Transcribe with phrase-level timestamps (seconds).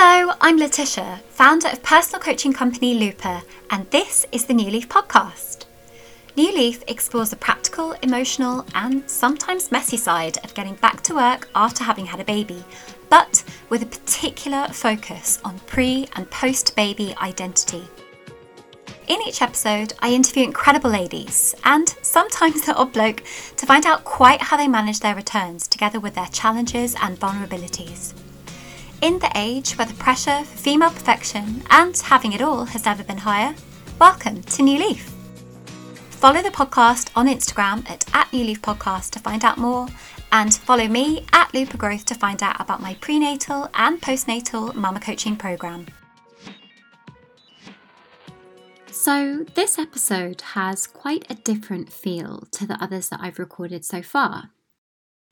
[0.00, 4.88] Hello, I'm Letitia, founder of personal coaching company Looper, and this is the New Leaf
[4.88, 5.64] podcast.
[6.36, 11.48] New Leaf explores the practical, emotional, and sometimes messy side of getting back to work
[11.52, 12.62] after having had a baby,
[13.10, 17.82] but with a particular focus on pre and post baby identity.
[19.08, 23.24] In each episode, I interview incredible ladies and sometimes the odd bloke
[23.56, 28.14] to find out quite how they manage their returns together with their challenges and vulnerabilities.
[29.00, 33.04] In the age where the pressure for female perfection and having it all has never
[33.04, 33.54] been higher,
[34.00, 35.14] welcome to New Leaf.
[36.10, 39.86] Follow the podcast on Instagram at, at New Leaf Podcast to find out more,
[40.32, 44.98] and follow me at Looper Growth to find out about my prenatal and postnatal mama
[44.98, 45.86] coaching program.
[48.90, 54.02] So, this episode has quite a different feel to the others that I've recorded so
[54.02, 54.50] far.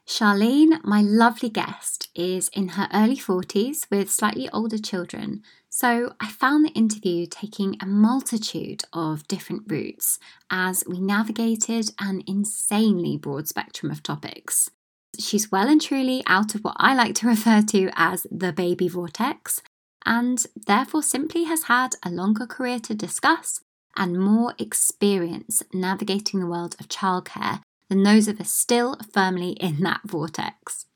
[0.06, 6.30] Charlene, my lovely guest, is in her early 40s with slightly older children, so I
[6.30, 10.18] found the interview taking a multitude of different routes
[10.50, 14.70] as we navigated an insanely broad spectrum of topics.
[15.18, 18.88] She's well and truly out of what I like to refer to as the baby
[18.88, 19.62] vortex,
[20.04, 23.60] and therefore simply has had a longer career to discuss
[23.96, 29.80] and more experience navigating the world of childcare than those of us still firmly in
[29.80, 30.86] that vortex.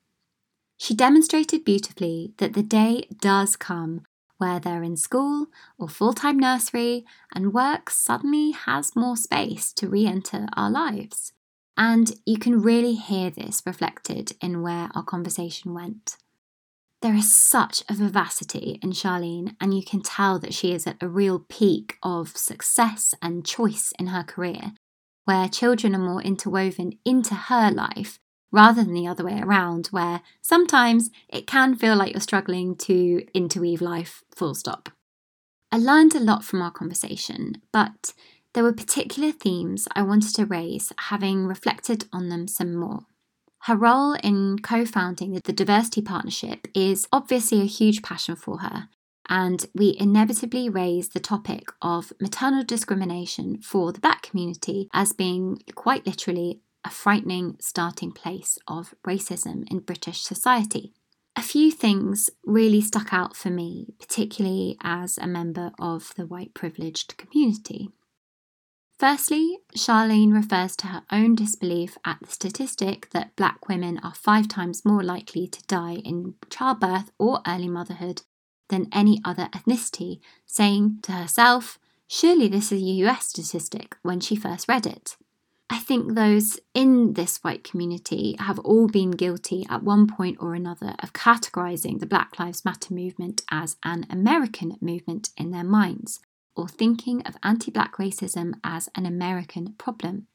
[0.83, 4.00] She demonstrated beautifully that the day does come
[4.39, 9.91] where they're in school or full time nursery and work suddenly has more space to
[9.91, 11.34] re enter our lives.
[11.77, 16.17] And you can really hear this reflected in where our conversation went.
[17.03, 21.03] There is such a vivacity in Charlene, and you can tell that she is at
[21.03, 24.73] a real peak of success and choice in her career,
[25.27, 28.19] where children are more interwoven into her life
[28.52, 33.24] rather than the other way around, where sometimes it can feel like you're struggling to
[33.34, 34.90] interweave life full stop.
[35.72, 38.12] I learned a lot from our conversation, but
[38.54, 43.06] there were particular themes I wanted to raise, having reflected on them some more.
[43.64, 48.89] Her role in co founding the Diversity Partnership is obviously a huge passion for her,
[49.28, 55.62] and we inevitably raise the topic of maternal discrimination for the black community as being
[55.74, 60.92] quite literally a frightening starting place of racism in British society.
[61.36, 66.55] A few things really stuck out for me, particularly as a member of the white
[66.55, 67.90] privileged community.
[68.98, 74.48] Firstly, Charlene refers to her own disbelief at the statistic that black women are five
[74.48, 78.23] times more likely to die in childbirth or early motherhood
[78.69, 84.36] than any other ethnicity, saying to herself, Surely this is a US statistic when she
[84.36, 85.17] first read it.
[85.73, 90.55] I think those in this white community have all been guilty at one point or
[90.55, 96.19] another of categorizing the Black Lives Matter movement as an American movement in their minds,
[96.57, 100.27] or thinking of anti black racism as an American problem.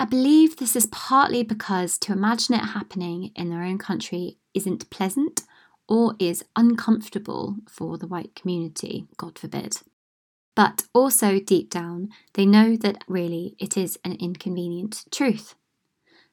[0.00, 4.88] I believe this is partly because to imagine it happening in their own country isn't
[4.88, 5.42] pleasant
[5.86, 9.76] or is uncomfortable for the white community, God forbid.
[10.54, 15.54] But also deep down, they know that really it is an inconvenient truth.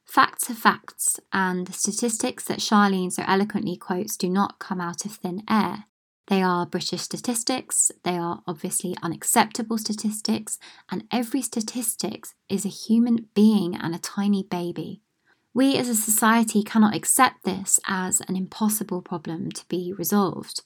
[0.05, 5.05] Facts are facts, and the statistics that Charlene so eloquently quotes do not come out
[5.05, 5.85] of thin air.
[6.27, 13.27] They are British statistics, they are obviously unacceptable statistics, and every statistic is a human
[13.33, 15.01] being and a tiny baby.
[15.53, 20.61] We as a society cannot accept this as an impossible problem to be resolved.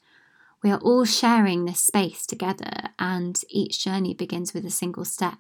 [0.66, 5.36] We are all sharing this space together, and each journey begins with a single step.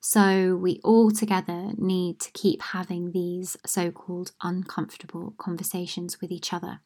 [0.00, 6.52] So, we all together need to keep having these so called uncomfortable conversations with each
[6.52, 6.80] other.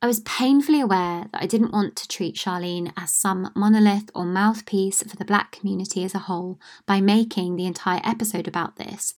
[0.00, 4.24] I was painfully aware that I didn't want to treat Charlene as some monolith or
[4.24, 9.16] mouthpiece for the black community as a whole by making the entire episode about this,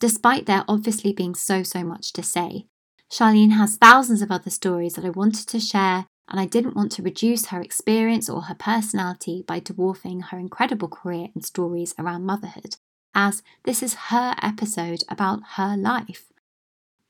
[0.00, 2.66] despite there obviously being so, so much to say.
[3.08, 6.92] Charlene has thousands of other stories that I wanted to share, and I didn't want
[6.92, 12.24] to reduce her experience or her personality by dwarfing her incredible career and stories around
[12.24, 12.76] motherhood,
[13.14, 16.32] as this is her episode about her life.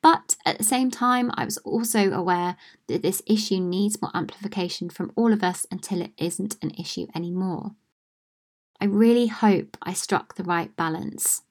[0.02, 2.56] But at the same time, I was also aware
[2.88, 7.06] that this issue needs more amplification from all of us until it isn't an issue
[7.14, 7.74] anymore.
[8.80, 11.42] I really hope I struck the right balance.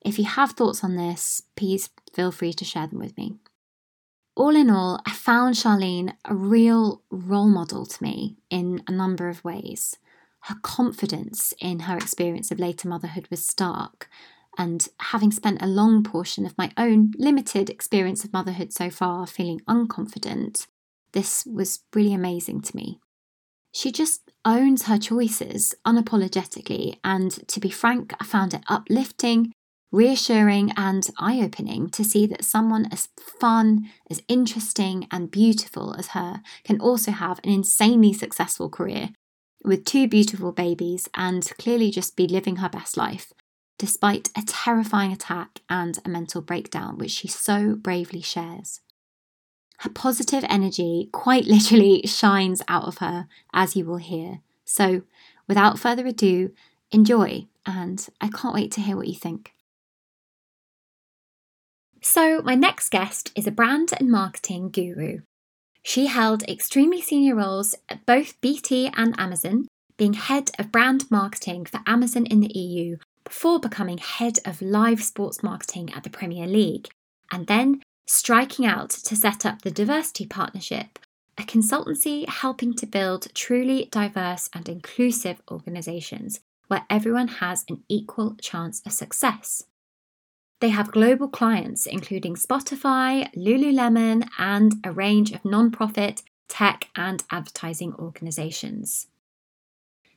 [0.00, 3.34] If you have thoughts on this, please feel free to share them with me.
[4.38, 9.28] All in all, I found Charlene a real role model to me in a number
[9.28, 9.96] of ways.
[10.42, 14.08] Her confidence in her experience of later motherhood was stark,
[14.56, 19.26] and having spent a long portion of my own limited experience of motherhood so far
[19.26, 20.68] feeling unconfident,
[21.10, 23.00] this was really amazing to me.
[23.72, 29.52] She just owns her choices unapologetically, and to be frank, I found it uplifting,
[29.90, 36.08] reassuring, and eye opening to see that someone as fun, as interesting, and beautiful as
[36.08, 39.10] her can also have an insanely successful career
[39.64, 43.32] with two beautiful babies and clearly just be living her best life,
[43.78, 48.80] despite a terrifying attack and a mental breakdown, which she so bravely shares.
[49.78, 54.40] Her positive energy quite literally shines out of her, as you will hear.
[54.64, 55.02] So,
[55.46, 56.52] without further ado,
[56.90, 59.52] enjoy, and I can't wait to hear what you think.
[62.10, 65.20] So, my next guest is a brand and marketing guru.
[65.82, 69.68] She held extremely senior roles at both BT and Amazon,
[69.98, 75.02] being head of brand marketing for Amazon in the EU before becoming head of live
[75.02, 76.88] sports marketing at the Premier League,
[77.30, 80.98] and then striking out to set up the Diversity Partnership,
[81.36, 88.34] a consultancy helping to build truly diverse and inclusive organisations where everyone has an equal
[88.40, 89.64] chance of success.
[90.60, 97.94] They have global clients including Spotify, Lululemon, and a range of non-profit, tech, and advertising
[97.94, 99.06] organisations.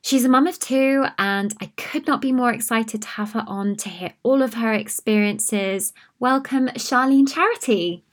[0.03, 3.43] She's a mum of two, and I could not be more excited to have her
[3.45, 5.93] on to hear all of her experiences.
[6.19, 8.03] Welcome, Charlene Charity.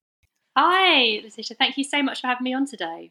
[0.54, 1.56] Hi, Letitia.
[1.56, 3.10] Thank you so much for having me on today.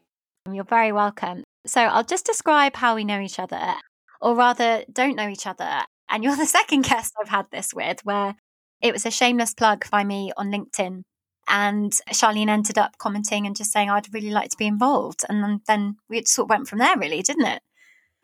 [0.51, 1.43] You're very welcome.
[1.65, 3.73] So, I'll just describe how we know each other,
[4.21, 5.81] or rather, don't know each other.
[6.07, 8.35] And you're the second guest I've had this with, where
[8.81, 11.03] it was a shameless plug by me on LinkedIn.
[11.50, 15.24] And Charlene ended up commenting and just saying, I'd really like to be involved.
[15.29, 17.62] And then we sort of went from there, really, didn't it?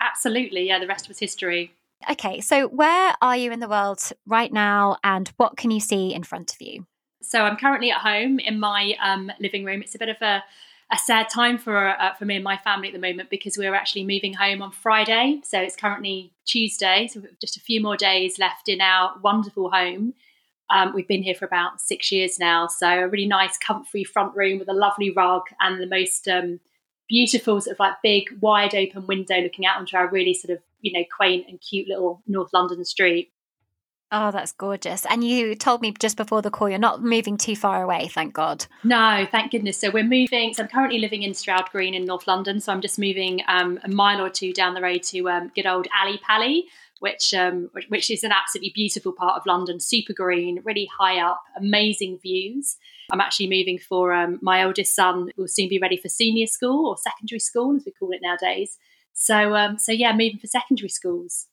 [0.02, 0.68] Absolutely.
[0.68, 1.72] Yeah, the rest was history.
[2.10, 6.14] Okay, so where are you in the world right now and what can you see
[6.14, 6.86] in front of you?
[7.22, 9.82] So I'm currently at home in my um, living room.
[9.82, 10.44] It's a bit of a,
[10.92, 13.74] a sad time for uh, for me and my family at the moment because we're
[13.74, 15.40] actually moving home on Friday.
[15.46, 20.14] So it's currently Tuesday, so just a few more days left in our wonderful home.
[20.70, 24.36] Um, we've been here for about six years now, so a really nice, comfy front
[24.36, 26.60] room with a lovely rug and the most um,
[27.08, 30.64] beautiful, sort of like big, wide open window looking out onto our really sort of,
[30.82, 33.32] you know, quaint and cute little North London street.
[34.16, 35.08] Oh, that's gorgeous.
[35.08, 38.32] And you told me just before the call you're not moving too far away, thank
[38.32, 38.64] God.
[38.84, 39.80] No, thank goodness.
[39.80, 40.54] So we're moving.
[40.54, 42.60] So I'm currently living in Stroud Green in North London.
[42.60, 45.66] So I'm just moving um, a mile or two down the road to um, good
[45.66, 46.68] old Ali Pali,
[47.04, 51.44] which um, which is an absolutely beautiful part of London, super green, really high up,
[51.58, 52.78] amazing views.
[53.12, 56.88] I'm actually moving for um, my oldest son, will soon be ready for senior school
[56.88, 58.78] or secondary school, as we call it nowadays.
[59.12, 61.48] So, um, so yeah, moving for secondary schools.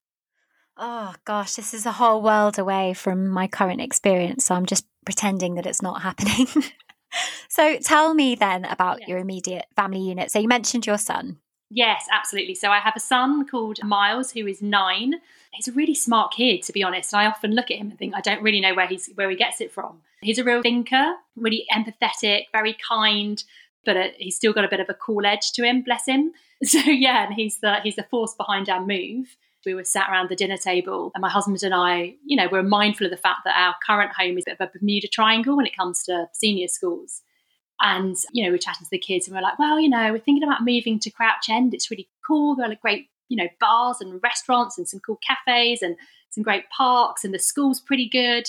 [0.76, 4.44] Oh gosh, this is a whole world away from my current experience.
[4.44, 6.46] So I'm just pretending that it's not happening.
[7.48, 10.30] so tell me then about your immediate family unit.
[10.30, 11.38] So you mentioned your son.
[11.70, 12.56] Yes, absolutely.
[12.56, 15.14] So I have a son called Miles who is nine.
[15.52, 17.12] He's a really smart kid, to be honest.
[17.12, 19.30] And I often look at him and think I don't really know where he's where
[19.30, 20.00] he gets it from.
[20.22, 23.42] He's a real thinker, really empathetic, very kind,
[23.84, 25.82] but a, he's still got a bit of a cool edge to him.
[25.82, 26.32] Bless him.
[26.62, 29.34] So yeah, and he's the he's the force behind our move.
[29.64, 32.62] We were sat around the dinner table, and my husband and I, you know, we're
[32.62, 35.56] mindful of the fact that our current home is a bit of a Bermuda Triangle
[35.56, 37.22] when it comes to senior schools.
[37.80, 40.18] And, you know, we're chatting to the kids and we're like, well, you know, we're
[40.18, 41.72] thinking about moving to Crouch End.
[41.72, 42.54] It's really cool.
[42.54, 45.96] There are a great, you know, bars and restaurants and some cool cafes and
[46.28, 48.44] some great parks and the school's pretty good.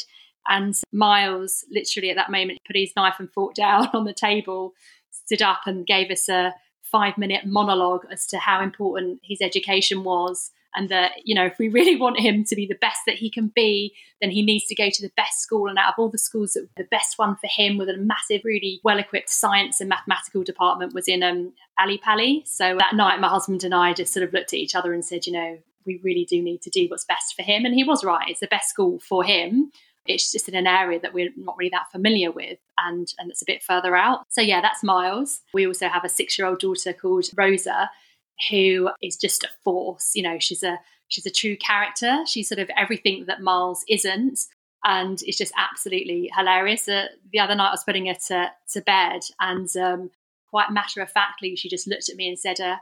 [0.50, 4.74] And Miles, literally at that moment, put his knife and fork down on the table,
[5.12, 10.04] stood up and gave us a five minute monologue as to how important his education
[10.04, 13.16] was and that you know if we really want him to be the best that
[13.16, 15.68] he can be then he needs to go to the best school.
[15.68, 18.80] And out of all the schools the best one for him with a massive really
[18.84, 23.30] well equipped science and mathematical department was in um, ali pali so that night my
[23.30, 26.00] husband and i just sort of looked at each other and said you know we
[26.04, 27.66] really do need to do what's best for him.
[27.66, 28.30] And he was right.
[28.30, 29.72] It's the best school for him.
[30.06, 33.44] It's just in an area that we're not really that familiar with and and it's
[33.44, 34.26] a bit further out.
[34.30, 35.42] So yeah that's miles.
[35.54, 37.90] We also have a six year old daughter called rosa
[38.50, 40.12] who is just a force.
[40.16, 42.24] You know, she's a she's a true character.
[42.26, 44.40] She's sort of everything that Miles isn't,
[44.84, 46.88] and it's just absolutely hilarious.
[46.88, 50.12] Uh, the other night, I was putting her to, to bed, and um,
[50.50, 52.78] quite matter of factly, she just looked at me and said, uh,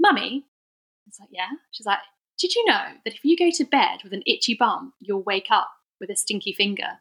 [0.00, 2.00] "Mummy," I was like, "Yeah." She's like,
[2.38, 5.48] "Did you know that if you go to bed with an itchy bum, you'll wake
[5.50, 5.70] up
[6.00, 6.98] with a stinky finger?"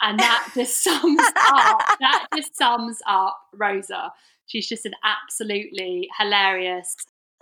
[0.00, 1.80] And that just sums up.
[2.00, 4.12] That just sums up Rosa.
[4.48, 6.96] She's just an absolutely hilarious,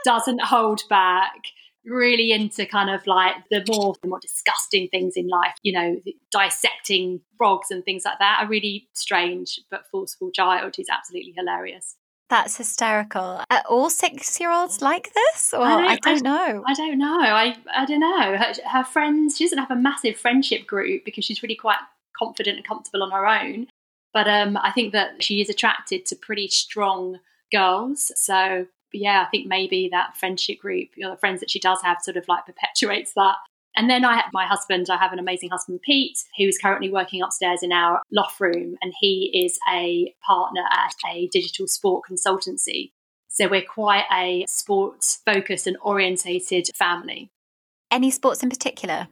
[0.04, 1.40] doesn't hold back,
[1.84, 6.00] really into kind of like the more the more disgusting things in life, you know,
[6.30, 8.42] dissecting frogs and things like that.
[8.44, 11.96] A really strange but forceful child who's absolutely hilarious.
[12.28, 13.40] That's hysterical.
[13.50, 15.54] Are all six year olds like this?
[15.54, 16.64] Or I don't, I don't know.
[16.66, 17.20] I, I, don't know.
[17.20, 18.36] I, I don't know.
[18.36, 21.78] Her, her friends, she doesn't have a massive friendship group because she's really quite
[22.18, 23.68] confident and comfortable on her own.
[24.16, 27.20] But um, I think that she is attracted to pretty strong
[27.52, 28.10] girls.
[28.16, 31.82] So yeah, I think maybe that friendship group, you know, the friends that she does
[31.82, 33.34] have sort of like perpetuates that.
[33.76, 37.20] And then I my husband, I have an amazing husband, Pete, who is currently working
[37.20, 42.92] upstairs in our loft room, and he is a partner at a digital sport consultancy.
[43.28, 47.28] So we're quite a sports focused and orientated family.
[47.90, 49.08] Any sports in particular?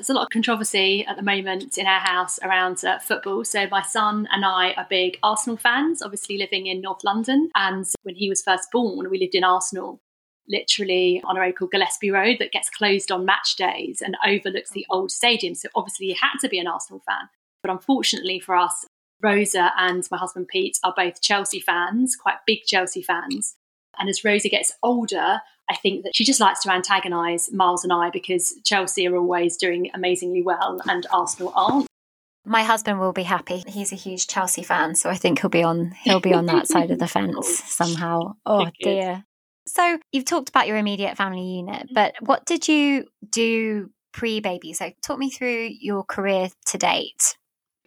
[0.00, 3.44] There's a lot of controversy at the moment in our house around uh, football.
[3.44, 7.50] So, my son and I are big Arsenal fans, obviously living in North London.
[7.54, 10.00] And when he was first born, we lived in Arsenal
[10.48, 14.70] literally on a road called Gillespie Road that gets closed on match days and overlooks
[14.70, 15.54] the old stadium.
[15.54, 17.28] So obviously he had to be an Arsenal fan.
[17.62, 18.86] But unfortunately for us,
[19.22, 23.56] Rosa and my husband Pete are both Chelsea fans, quite big Chelsea fans.
[23.98, 27.92] And as Rosa gets older, I think that she just likes to antagonise Miles and
[27.92, 31.86] I because Chelsea are always doing amazingly well and Arsenal aren't.
[32.44, 33.62] My husband will be happy.
[33.68, 36.66] He's a huge Chelsea fan, so I think he'll be on he'll be on that
[36.72, 38.34] side of the fence somehow.
[38.44, 39.24] Oh dear.
[39.66, 41.94] So you've talked about your immediate family unit, mm-hmm.
[41.94, 44.72] but what did you do pre baby?
[44.72, 47.36] So talk me through your career to date.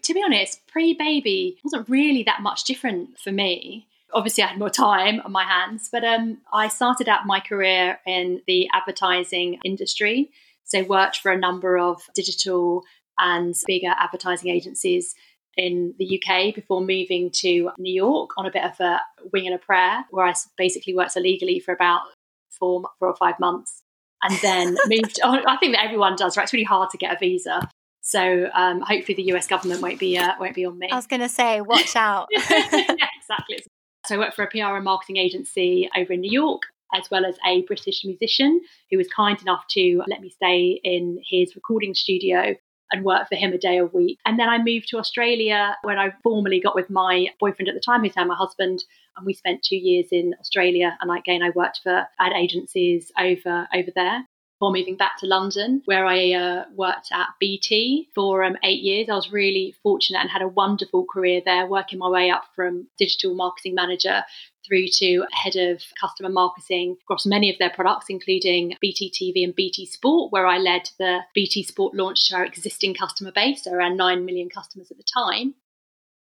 [0.04, 3.88] To be honest, pre baby wasn't really that much different for me.
[4.14, 8.00] Obviously, I had more time on my hands, but um, I started out my career
[8.06, 10.32] in the advertising industry.
[10.66, 12.84] So, worked for a number of digital
[13.20, 15.16] and bigger advertising agencies
[15.56, 19.00] in the UK before moving to New York on a bit of a
[19.32, 22.02] wing and a prayer, where I basically worked illegally for about
[22.50, 23.84] four, four or five months,
[24.24, 25.20] and then moved.
[25.24, 25.46] On.
[25.48, 26.38] I think that everyone does.
[26.38, 27.70] Right, it's really hard to get a visa.
[28.02, 30.90] So um, hopefully the US government won't be uh, won't be on me.
[30.92, 32.28] I was going to say, watch out.
[32.32, 33.64] yeah, exactly.
[34.08, 37.26] So I worked for a PR and marketing agency over in New York, as well
[37.26, 41.94] as a British musician who was kind enough to let me stay in his recording
[41.94, 42.56] studio
[42.92, 44.20] and work for him a day a week.
[44.26, 47.82] And then I moved to Australia when I formally got with my boyfriend at the
[47.82, 48.84] time, who's now my husband.
[49.18, 50.98] And we spent two years in Australia.
[51.02, 54.28] And again, I worked for ad agencies over over there
[54.64, 59.10] before moving back to London, where I uh, worked at BT for um, eight years.
[59.10, 62.88] I was really fortunate and had a wonderful career there, working my way up from
[62.98, 64.24] digital marketing manager
[64.66, 69.54] through to head of customer marketing across many of their products, including BT TV and
[69.54, 73.74] BT Sport, where I led the BT Sport launch to our existing customer base, so
[73.74, 75.56] around 9 million customers at the time.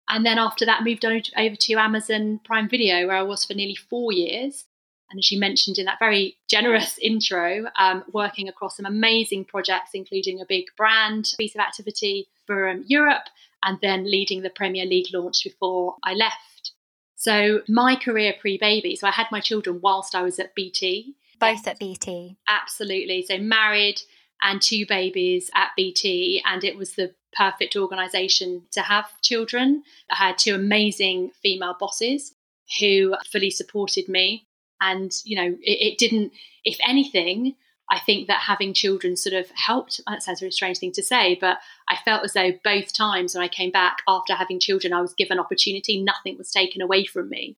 [0.09, 3.77] And then after that, moved over to Amazon Prime Video, where I was for nearly
[3.77, 4.65] four years
[5.11, 9.91] and as you mentioned in that very generous intro, um, working across some amazing projects,
[9.95, 13.25] including a big brand piece of activity for um, Europe,
[13.63, 16.73] and then leading the Premier League launch before I left.
[17.17, 21.15] So my career pre-baby, so I had my children whilst I was at BT.
[21.39, 22.37] Both at BT.
[22.49, 23.23] Absolutely.
[23.23, 24.01] So married
[24.43, 29.83] and two babies at BT, and it was the perfect organisation to have children.
[30.11, 32.35] I had two amazing female bosses
[32.79, 34.47] who fully supported me
[34.81, 36.33] and, you know, it, it didn't,
[36.65, 37.55] if anything,
[37.91, 40.01] I think that having children sort of helped.
[40.07, 41.59] That sounds a really strange thing to say, but
[41.89, 45.15] I felt as though both times when I came back after having children, I was
[45.15, 46.01] given opportunity.
[46.01, 47.57] Nothing was taken away from me.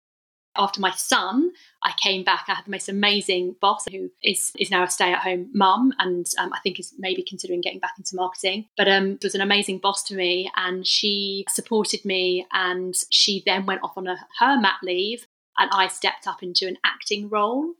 [0.57, 1.51] After my son,
[1.83, 2.45] I came back.
[2.49, 5.93] I had the most amazing boss who is, is now a stay at home mum
[5.99, 8.67] and um, I think is maybe considering getting back into marketing.
[8.77, 12.47] But um, was an amazing boss to me and she supported me.
[12.53, 15.27] And she then went off on a, her mat leave
[15.59, 17.75] and I stepped up into an acting role.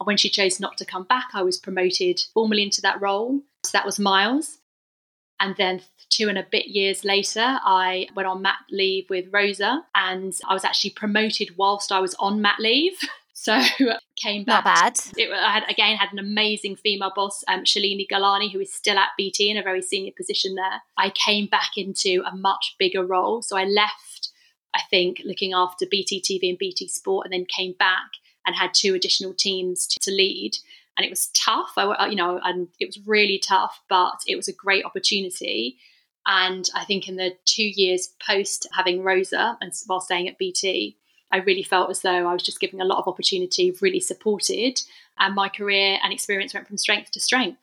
[0.00, 3.40] And when she chose not to come back, I was promoted formally into that role.
[3.64, 4.58] So that was Miles.
[5.38, 9.84] And then two and a bit years later, I went on mat leave with Rosa,
[9.94, 12.98] and I was actually promoted whilst I was on mat leave.
[13.34, 13.60] So
[14.22, 14.64] came back.
[14.64, 15.00] Not bad.
[15.16, 18.96] It, I had again had an amazing female boss, um, Shalini Galani, who is still
[18.96, 20.80] at BT in a very senior position there.
[20.96, 23.42] I came back into a much bigger role.
[23.42, 24.31] So I left
[24.74, 28.10] I think, looking after BT TV and BT Sport, and then came back
[28.46, 30.56] and had two additional teams to, to lead.
[30.96, 34.48] And it was tough, I, you know, and it was really tough, but it was
[34.48, 35.78] a great opportunity.
[36.26, 40.96] And I think in the two years post having Rosa and while staying at BT,
[41.32, 44.80] I really felt as though I was just giving a lot of opportunity, really supported,
[45.18, 47.58] and my career and experience went from strength to strength.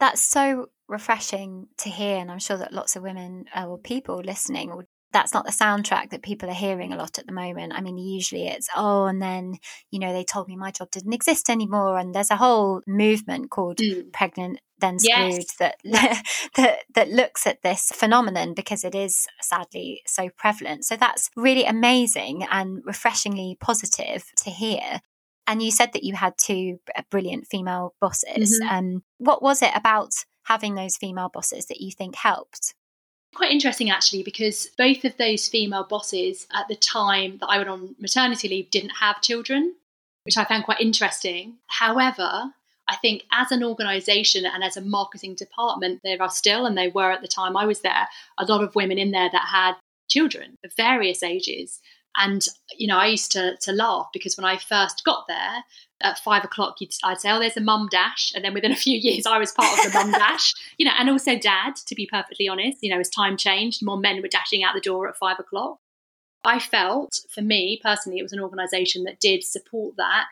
[0.00, 4.16] That's so refreshing to hear, and I'm sure that lots of women uh, or people
[4.24, 7.72] listening will that's not the soundtrack that people are hearing a lot at the moment.
[7.74, 9.58] I mean, usually it's, oh, and then,
[9.90, 11.98] you know, they told me my job didn't exist anymore.
[11.98, 14.12] And there's a whole movement called mm.
[14.12, 15.56] pregnant then screwed yes.
[15.58, 15.76] that
[16.56, 20.84] that that looks at this phenomenon because it is sadly so prevalent.
[20.84, 25.00] So that's really amazing and refreshingly positive to hear.
[25.46, 26.78] And you said that you had two
[27.10, 28.60] brilliant female bosses.
[28.60, 28.68] Mm-hmm.
[28.68, 30.12] Um, what was it about
[30.44, 32.74] having those female bosses that you think helped?
[33.34, 37.70] Quite interesting, actually, because both of those female bosses at the time that I went
[37.70, 39.74] on maternity leave didn't have children,
[40.24, 41.56] which I found quite interesting.
[41.66, 42.52] However,
[42.88, 46.88] I think as an organisation and as a marketing department, there are still, and they
[46.88, 48.06] were at the time I was there,
[48.38, 49.74] a lot of women in there that had
[50.10, 51.80] children of various ages.
[52.16, 55.64] And, you know, I used to, to laugh because when I first got there,
[56.02, 58.32] at five o'clock, I'd say, oh, there's a mum dash.
[58.34, 60.92] And then within a few years, I was part of the mum dash, you know,
[60.98, 62.78] and also dad, to be perfectly honest.
[62.82, 65.78] You know, as time changed, more men were dashing out the door at five o'clock.
[66.44, 70.26] I felt, for me personally, it was an organisation that did support that.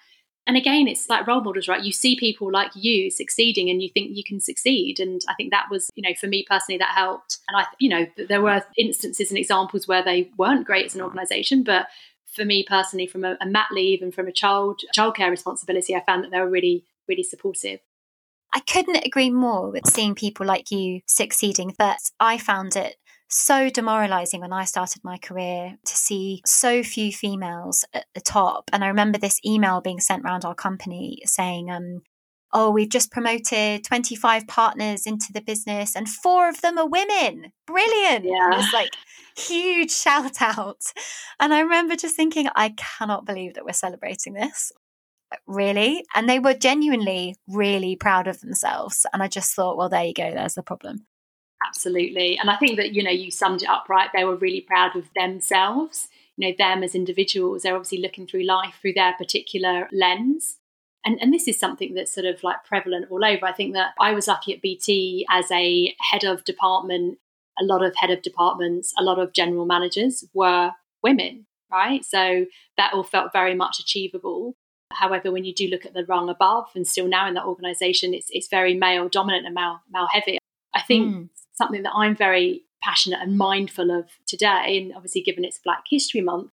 [0.46, 1.84] And again, it's like role models, right?
[1.84, 4.98] You see people like you succeeding and you think you can succeed.
[4.98, 7.38] And I think that was, you know, for me personally, that helped.
[7.48, 11.02] And I, you know, there were instances and examples where they weren't great as an
[11.02, 11.86] organisation, but
[12.34, 16.02] for me personally, from a, a mat leave and from a child childcare responsibility, I
[16.04, 17.80] found that they were really, really supportive.
[18.52, 22.96] I couldn't agree more with seeing people like you succeeding, but I found it
[23.30, 28.68] so demoralizing when I started my career to see so few females at the top.
[28.72, 32.02] And I remember this email being sent around our company saying, um,
[32.52, 37.52] oh, we've just promoted 25 partners into the business and four of them are women.
[37.66, 38.24] Brilliant.
[38.24, 38.52] Yeah.
[38.52, 38.90] It was like
[39.36, 40.82] huge shout out.
[41.38, 44.72] And I remember just thinking, I cannot believe that we're celebrating this.
[45.46, 46.04] Really?
[46.14, 49.06] And they were genuinely really proud of themselves.
[49.12, 50.32] And I just thought, well, there you go.
[50.32, 51.06] There's the problem.
[51.66, 52.38] Absolutely.
[52.38, 54.08] And I think that, you know, you summed it up right.
[54.14, 57.62] They were really proud of themselves, you know, them as individuals.
[57.62, 60.56] They're obviously looking through life through their particular lens.
[61.04, 63.46] And, and this is something that's sort of like prevalent all over.
[63.46, 67.18] I think that I was lucky at BT as a head of department.
[67.58, 72.04] A lot of head of departments, a lot of general managers were women, right?
[72.04, 74.54] So that all felt very much achievable.
[74.92, 78.14] However, when you do look at the rung above, and still now in that organisation,
[78.14, 80.38] it's it's very male dominant and male male heavy.
[80.74, 81.28] I think mm.
[81.60, 86.22] Something that I'm very passionate and mindful of today, and obviously given it's Black History
[86.22, 86.50] Month,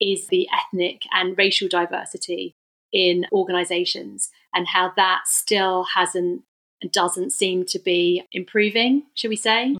[0.00, 2.54] is the ethnic and racial diversity
[2.92, 6.42] in organizations and how that still hasn't
[6.82, 9.76] and doesn't seem to be improving, shall we say?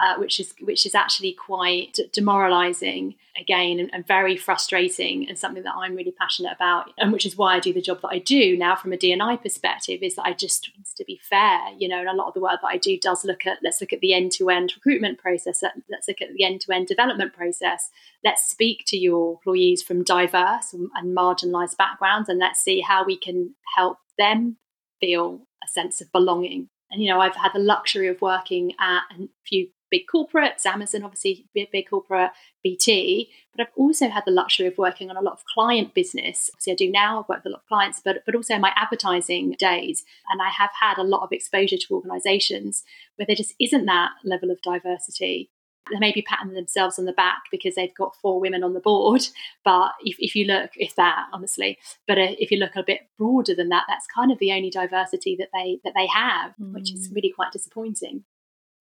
[0.00, 5.62] Uh, which is which is actually quite demoralizing again and, and, very frustrating and something
[5.62, 8.18] that I'm really passionate about and which is why I do the job that I
[8.18, 11.88] do now from a D&I perspective is that I just wants to be fair you
[11.88, 13.92] know and a lot of the work that I do does look at let's look
[13.92, 17.90] at the end-to-end recruitment process let's look at the end-to-end development process.
[18.24, 23.16] Let's speak to your employees from diverse and marginalized backgrounds and let's see how we
[23.16, 24.56] can help them
[25.00, 26.68] feel a sense of belonging.
[26.90, 31.02] And you know i've had the luxury of working at a few big corporates, Amazon,
[31.02, 32.30] obviously, big, big corporate,
[32.62, 33.30] BT.
[33.54, 36.50] But I've also had the luxury of working on a lot of client business.
[36.52, 38.72] Obviously, I do now, I've worked with a lot of clients, but, but also my
[38.76, 40.04] advertising days.
[40.30, 42.84] And I have had a lot of exposure to organizations
[43.16, 45.50] where there just isn't that level of diversity.
[45.90, 48.80] They may be patting themselves on the back because they've got four women on the
[48.80, 49.26] board.
[49.64, 53.08] But if, if you look, if that, honestly, but uh, if you look a bit
[53.18, 56.72] broader than that, that's kind of the only diversity that they that they have, mm.
[56.72, 57.16] which is mm.
[57.16, 58.22] really quite disappointing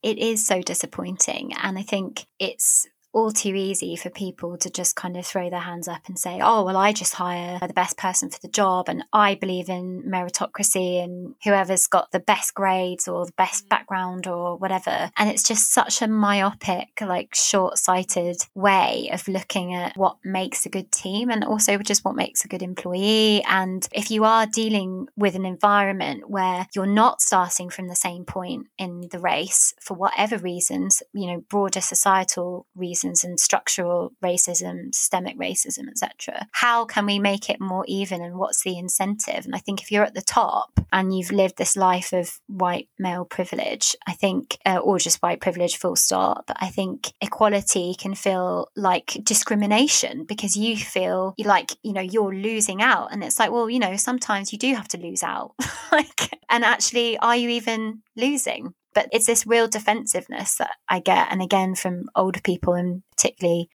[0.06, 1.52] it is so disappointing.
[1.64, 5.62] And I think it's all too easy for people to just kind of throw their
[5.62, 8.90] hands up and say, oh, well, I just hire the best person for the job
[8.90, 13.70] and I believe in meritocracy and whoever's got the best grades or the best mm.
[13.70, 15.10] background or whatever.
[15.16, 20.66] And it's just such a myopic, like short sighted way of looking at what makes
[20.66, 23.42] a good team and also just what makes a good employee.
[23.48, 28.26] And if you are dealing with an environment where you're not starting from the same
[28.26, 34.94] point in the race for whatever reasons, you know, broader societal reasons and structural racism,
[34.94, 36.48] systemic racism, etc.
[36.52, 39.46] How can we make it more even and what's the incentive?
[39.46, 42.90] And I think if you're at the top and you've lived this life of white
[43.00, 48.16] male privilege, I think, uh, or just white privilege full stop, I think equality can
[48.16, 53.12] feel like discrimination because you feel like, you know, you're losing out.
[53.12, 55.54] And it's like, well, you know, sometimes you do have to lose out.
[55.92, 58.74] like, and actually, are you even losing?
[58.96, 61.28] But it's this real defensiveness that I get.
[61.30, 63.70] And again, from older people and particularly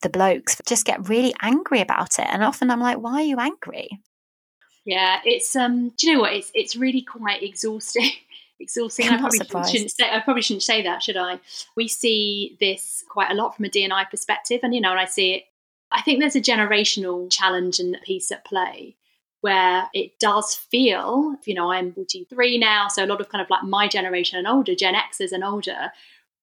[0.00, 2.26] the blokes, just get really angry about it.
[2.30, 3.90] And often I'm like, why are you angry?
[4.86, 6.32] Yeah, it's um do you know what?
[6.32, 8.10] It's it's really quite exhausting.
[8.60, 9.08] exhausting.
[9.08, 9.38] I probably
[9.70, 11.40] shouldn't say I probably shouldn't say that, should I?
[11.76, 15.04] We see this quite a lot from a D&I perspective and you know, and I
[15.04, 15.44] see it
[15.92, 18.96] I think there's a generational challenge and piece at play
[19.40, 23.50] where it does feel, you know, I'm 43 now, so a lot of kind of
[23.50, 25.92] like my generation and older, Gen Xers and older,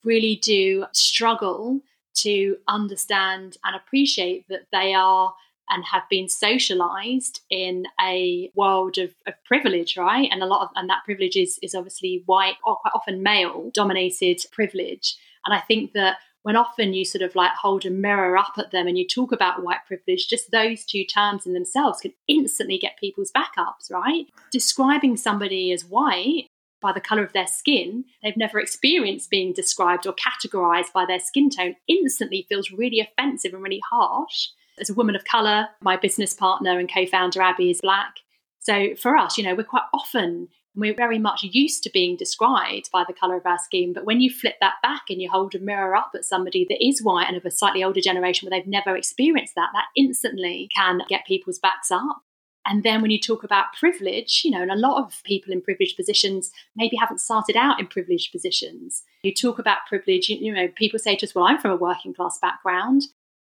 [0.03, 1.81] really do struggle
[2.15, 5.33] to understand and appreciate that they are
[5.69, 10.29] and have been socialized in a world of, of, privilege, right?
[10.31, 13.69] And a lot of and that privilege is is obviously white or quite often male
[13.73, 15.17] dominated privilege.
[15.45, 18.71] And I think that when often you sort of like hold a mirror up at
[18.71, 22.77] them and you talk about white privilege, just those two terms in themselves can instantly
[22.77, 24.27] get people's backups, right?
[24.49, 26.47] Describing somebody as white
[26.81, 31.19] by the color of their skin, they've never experienced being described or categorized by their
[31.19, 34.47] skin tone, instantly feels really offensive and really harsh.
[34.79, 38.19] As a woman of color, my business partner and co founder Abby is black.
[38.61, 42.89] So for us, you know, we're quite often we're very much used to being described
[42.91, 43.93] by the colour of our skin.
[43.93, 46.85] But when you flip that back and you hold a mirror up at somebody that
[46.85, 50.69] is white and of a slightly older generation where they've never experienced that, that instantly
[50.75, 52.21] can get people's backs up.
[52.67, 55.61] And then when you talk about privilege, you know, and a lot of people in
[55.61, 59.03] privileged positions maybe haven't started out in privileged positions.
[59.23, 61.77] You talk about privilege, you, you know, people say to us, well, I'm from a
[61.77, 63.03] working class background.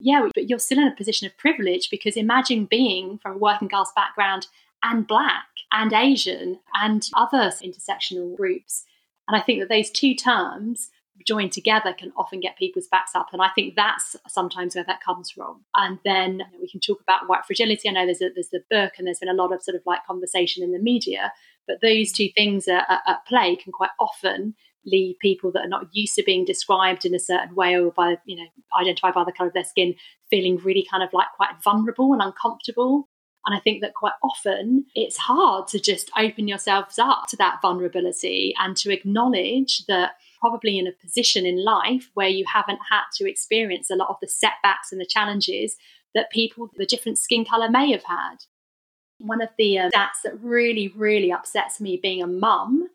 [0.00, 3.68] Yeah, but you're still in a position of privilege because imagine being from a working
[3.68, 4.48] class background
[4.82, 8.84] and black and Asian and other intersectional groups.
[9.28, 10.90] And I think that those two terms
[11.26, 13.28] joined together can often get people's backs up.
[13.32, 15.64] And I think that's sometimes where that comes from.
[15.76, 17.88] And then we can talk about white fragility.
[17.88, 19.82] I know there's a, there's the book and there's been a lot of sort of
[19.86, 21.32] like conversation in the media,
[21.66, 25.86] but those two things are, at play can quite often leave people that are not
[25.92, 28.46] used to being described in a certain way or by, you know,
[28.80, 29.94] identified by the color of their skin,
[30.28, 33.08] feeling really kind of like quite vulnerable and uncomfortable.
[33.44, 37.60] And I think that quite often it's hard to just open yourselves up to that
[37.60, 43.02] vulnerability and to acknowledge that probably in a position in life where you haven't had
[43.16, 45.76] to experience a lot of the setbacks and the challenges
[46.14, 48.36] that people with a different skin color may have had.
[49.18, 52.88] One of the uh, stats that really, really upsets me being a mum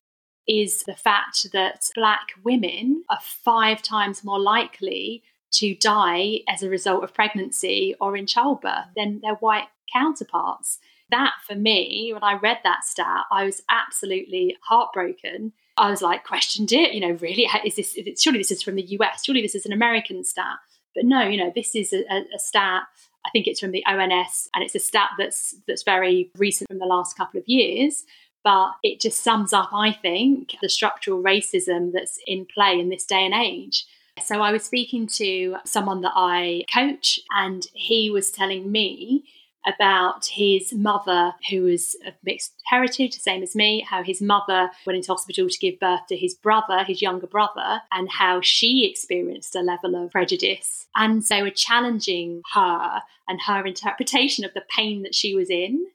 [0.48, 6.70] is the fact that black women are five times more likely to die as a
[6.70, 10.80] result of pregnancy or in childbirth than their white counterparts.
[11.10, 16.24] That for me, when I read that stat, I was absolutely heartbroken I was like,
[16.24, 17.48] questioned it, you know, really?
[17.64, 20.24] Is this, is it, surely this is from the US, surely this is an American
[20.24, 20.58] stat.
[20.96, 22.84] But no, you know, this is a, a stat,
[23.26, 26.80] I think it's from the ONS, and it's a stat that's, that's very recent from
[26.80, 28.06] the last couple of years.
[28.44, 33.06] But it just sums up, I think, the structural racism that's in play in this
[33.06, 33.86] day and age.
[34.24, 39.26] So I was speaking to someone that I coach, and he was telling me
[39.68, 44.98] about his mother, who was of mixed heritage, same as me, how his mother went
[44.98, 49.56] into hospital to give birth to his brother, his younger brother, and how she experienced
[49.56, 50.88] a level of prejudice.
[50.96, 55.86] And so were challenging her and her interpretation of the pain that she was in.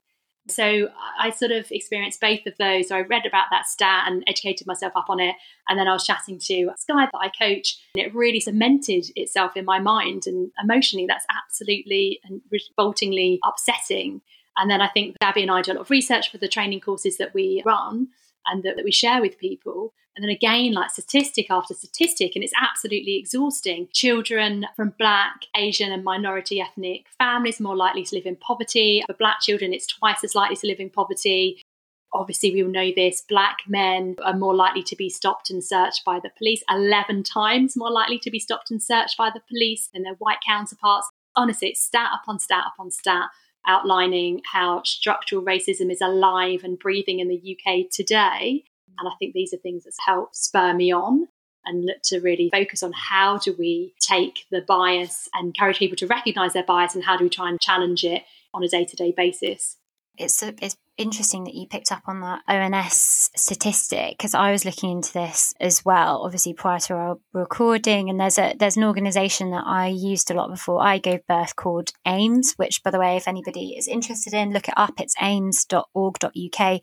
[0.49, 0.89] So
[1.21, 2.89] I sort of experienced both of those.
[2.89, 5.37] So I read about that stat and educated myself up on it.
[5.69, 9.57] And then I was chatting to Sky that I coach, and it really cemented itself
[9.57, 10.25] in my mind.
[10.27, 14.21] And emotionally, that's absolutely and revoltingly upsetting.
[14.57, 16.81] And then I think Abby and I do a lot of research for the training
[16.81, 18.09] courses that we run
[18.47, 19.93] and that, that we share with people.
[20.15, 23.89] And then again, like statistic after statistic, and it's absolutely exhausting.
[23.93, 29.03] Children from Black, Asian, and minority ethnic families more likely to live in poverty.
[29.07, 31.63] For Black children, it's twice as likely to live in poverty.
[32.13, 33.23] Obviously, we all know this.
[33.27, 37.75] Black men are more likely to be stopped and searched by the police, 11 times
[37.75, 41.09] more likely to be stopped and searched by the police than their white counterparts.
[41.35, 43.31] Honestly, it's stat upon stat upon stat
[43.67, 48.65] outlining how structural racism is alive and breathing in the UK today.
[48.99, 51.29] And I think these are things that help spur me on
[51.65, 55.97] and look to really focus on how do we take the bias and encourage people
[55.97, 59.15] to recognize their bias and how do we try and challenge it on a day-to-day
[59.17, 59.77] basis
[60.19, 64.65] it's a, it's interesting that you picked up on that ONS statistic because I was
[64.65, 68.09] looking into this as well, obviously prior to our recording.
[68.09, 71.57] And there's a there's an organisation that I used a lot before I gave birth
[71.57, 74.95] called AIMS, which, by the way, if anybody is interested in, look it up.
[74.99, 76.81] It's aims.org.uk.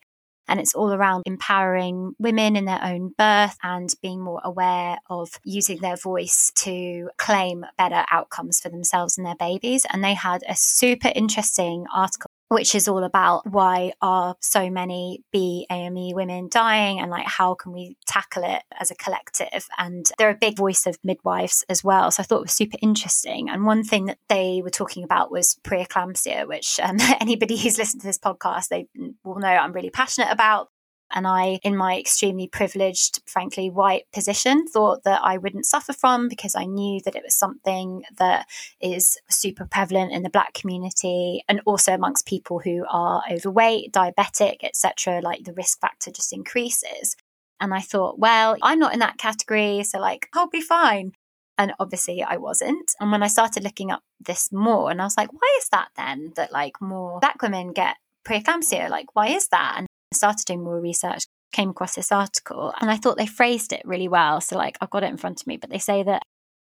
[0.47, 5.29] And it's all around empowering women in their own birth and being more aware of
[5.43, 9.85] using their voice to claim better outcomes for themselves and their babies.
[9.93, 15.23] And they had a super interesting article which is all about why are so many
[15.33, 19.67] BAME women dying and like how can we tackle it as a collective.
[19.77, 22.09] And they're a big voice of midwives as well.
[22.11, 23.49] So I thought it was super interesting.
[23.49, 28.01] And one thing that they were talking about was preeclampsia, which um, anybody who's listened
[28.01, 28.87] to this podcast, they
[29.23, 30.69] will know I'm really passionate about.
[31.11, 36.27] And I, in my extremely privileged, frankly, white position, thought that I wouldn't suffer from
[36.27, 38.47] because I knew that it was something that
[38.81, 44.57] is super prevalent in the black community and also amongst people who are overweight, diabetic,
[44.63, 45.21] etc.
[45.21, 47.15] Like the risk factor just increases.
[47.59, 51.13] And I thought, well, I'm not in that category, so like I'll be fine.
[51.57, 52.93] And obviously I wasn't.
[53.01, 55.89] And when I started looking up this more, and I was like, why is that
[55.97, 58.89] then that like more black women get preeclampsia?
[58.89, 59.75] Like, why is that?
[59.77, 63.81] And started doing more research, came across this article, and I thought they phrased it
[63.85, 64.41] really well.
[64.41, 66.23] So, like, I've got it in front of me, but they say that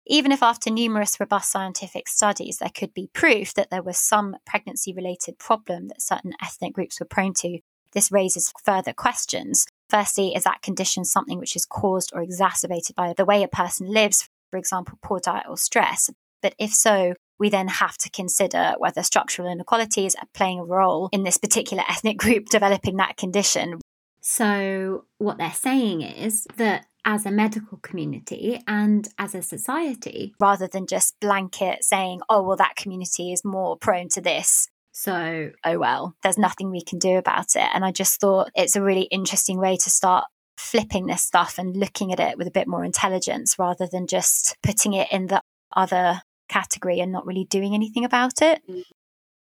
[0.07, 4.37] even if after numerous robust scientific studies there could be proof that there was some
[4.47, 7.59] pregnancy related problem that certain ethnic groups were prone to,
[7.93, 9.67] this raises further questions.
[9.91, 13.93] Firstly, is that condition something which is caused or exacerbated by the way a person
[13.93, 16.11] lives, for example, poor diet or stress?
[16.43, 21.09] But if so, we then have to consider whether structural inequalities are playing a role
[21.13, 23.81] in this particular ethnic group developing that condition.
[24.21, 30.69] So, what they're saying is that as a medical community and as a society, rather
[30.69, 34.69] than just blanket saying, oh, well, that community is more prone to this.
[34.93, 37.69] So, oh, well, there's nothing we can do about it.
[37.73, 40.25] And I just thought it's a really interesting way to start
[40.59, 44.57] flipping this stuff and looking at it with a bit more intelligence rather than just
[44.63, 45.41] putting it in the
[45.75, 48.63] other category and not really doing anything about it.
[48.69, 48.83] Mm.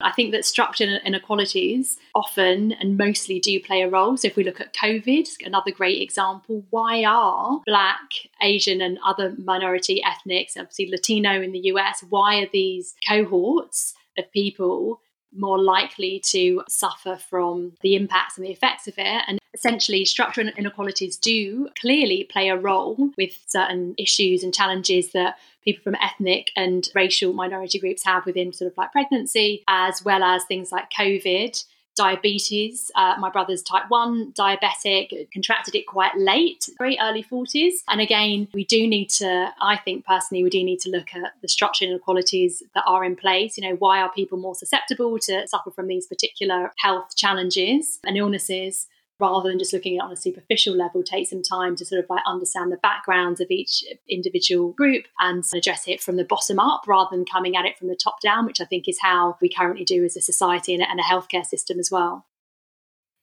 [0.04, 4.17] I think that structural inequalities often and mostly do play a role.
[4.17, 8.10] So, if we look at COVID, another great example, why are Black,
[8.41, 14.32] Asian, and other minority ethnics, obviously Latino in the US, why are these cohorts of
[14.32, 15.01] people
[15.35, 19.23] more likely to suffer from the impacts and the effects of it?
[19.27, 25.37] And essentially, structural inequalities do clearly play a role with certain issues and challenges that
[25.63, 30.23] people from ethnic and racial minority groups have within sort of like pregnancy, as well
[30.23, 31.63] as things like COVID
[31.95, 32.91] diabetes.
[32.95, 37.73] Uh, my brother's type 1 diabetic, contracted it quite late, very early 40s.
[37.88, 41.34] And again, we do need to, I think personally, we do need to look at
[41.41, 43.58] the structural inequalities that are in place.
[43.58, 48.17] You know, why are people more susceptible to suffer from these particular health challenges and
[48.17, 48.88] illnesses?
[49.21, 52.03] Rather than just looking at it on a superficial level, take some time to sort
[52.03, 56.60] of like understand the backgrounds of each individual group and address it from the bottom
[56.60, 59.38] up rather than coming at it from the top down, which I think is how
[59.41, 62.25] we currently do as a society and a healthcare system as well.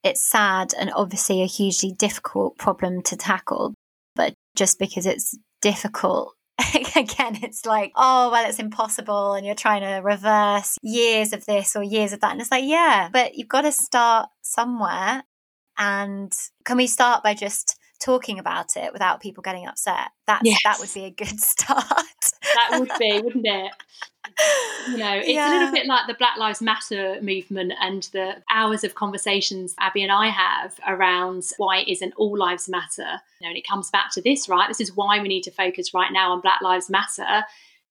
[0.04, 3.74] It's sad and obviously a hugely difficult problem to tackle,
[4.14, 6.34] but just because it's difficult
[6.96, 9.34] again, it's like, oh, well, it's impossible.
[9.34, 12.32] And you're trying to reverse years of this or years of that.
[12.32, 15.22] And it's like, yeah, but you've got to start somewhere.
[15.78, 16.32] And
[16.64, 20.10] can we start by just talking about it without people getting upset?
[20.26, 20.58] That yes.
[20.64, 21.84] that would be a good start.
[21.86, 23.72] that would be, wouldn't it?
[24.88, 25.50] You know, it's yeah.
[25.50, 30.02] a little bit like the Black Lives Matter movement and the hours of conversations Abby
[30.02, 33.20] and I have around why isn't all lives matter.
[33.40, 34.68] You know, and it comes back to this, right?
[34.68, 37.44] This is why we need to focus right now on Black Lives Matter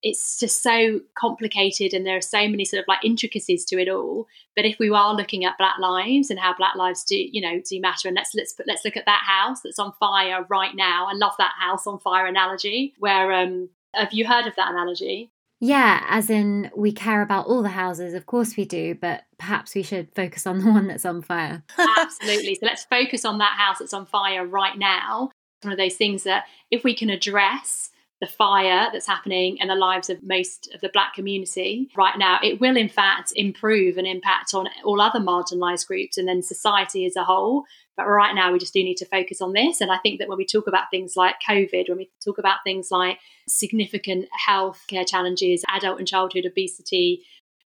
[0.03, 3.89] it's just so complicated and there are so many sort of like intricacies to it
[3.89, 7.41] all but if we are looking at black lives and how black lives do you
[7.41, 10.45] know do matter and let's let's put, let's look at that house that's on fire
[10.49, 14.55] right now i love that house on fire analogy where um have you heard of
[14.55, 18.93] that analogy yeah, as in we care about all the houses, of course we do,
[18.93, 21.63] but perhaps we should focus on the one that's on fire.
[21.97, 22.55] Absolutely.
[22.55, 25.31] So let's focus on that house that's on fire right now.
[25.63, 29.75] One of those things that if we can address the fire that's happening in the
[29.75, 34.07] lives of most of the black community right now, it will in fact improve and
[34.07, 37.63] impact on all other marginalised groups and then society as a whole.
[37.95, 39.81] But right now, we just do need to focus on this.
[39.81, 42.63] And I think that when we talk about things like COVID, when we talk about
[42.63, 47.23] things like significant health care challenges, adult and childhood obesity,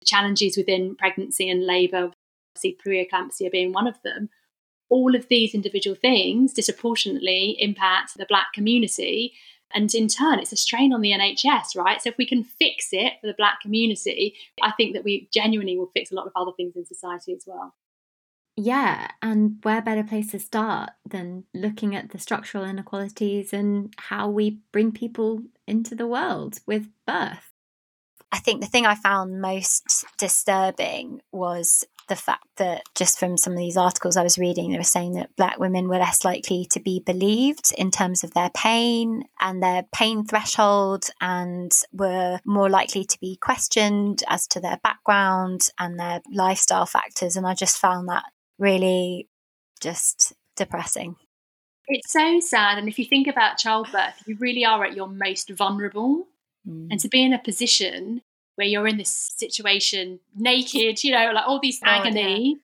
[0.06, 2.12] challenges within pregnancy and labour,
[2.56, 4.30] obviously preeclampsia being one of them,
[4.89, 9.34] all of these individual things disproportionately impact the black community
[9.74, 12.02] and in turn, it's a strain on the NHS, right?
[12.02, 15.78] So if we can fix it for the black community, I think that we genuinely
[15.78, 17.74] will fix a lot of other things in society as well.
[18.60, 24.30] Yeah, and where better place to start than looking at the structural inequalities and how
[24.30, 27.52] we bring people into the world with birth?
[28.32, 33.54] I think the thing I found most disturbing was the fact that just from some
[33.54, 36.65] of these articles I was reading, they were saying that black women were less likely
[36.72, 42.70] to be believed in terms of their pain and their pain threshold and were more
[42.70, 47.36] likely to be questioned as to their background and their lifestyle factors.
[47.36, 48.24] And I just found that
[48.58, 49.28] really
[49.80, 51.15] just depressing.
[51.88, 52.78] It's so sad.
[52.78, 56.28] And if you think about childbirth, you really are at your most vulnerable.
[56.67, 56.88] Mm.
[56.91, 58.22] And to be in a position
[58.58, 62.62] where you're in this situation naked, you know, like all these agony, oh,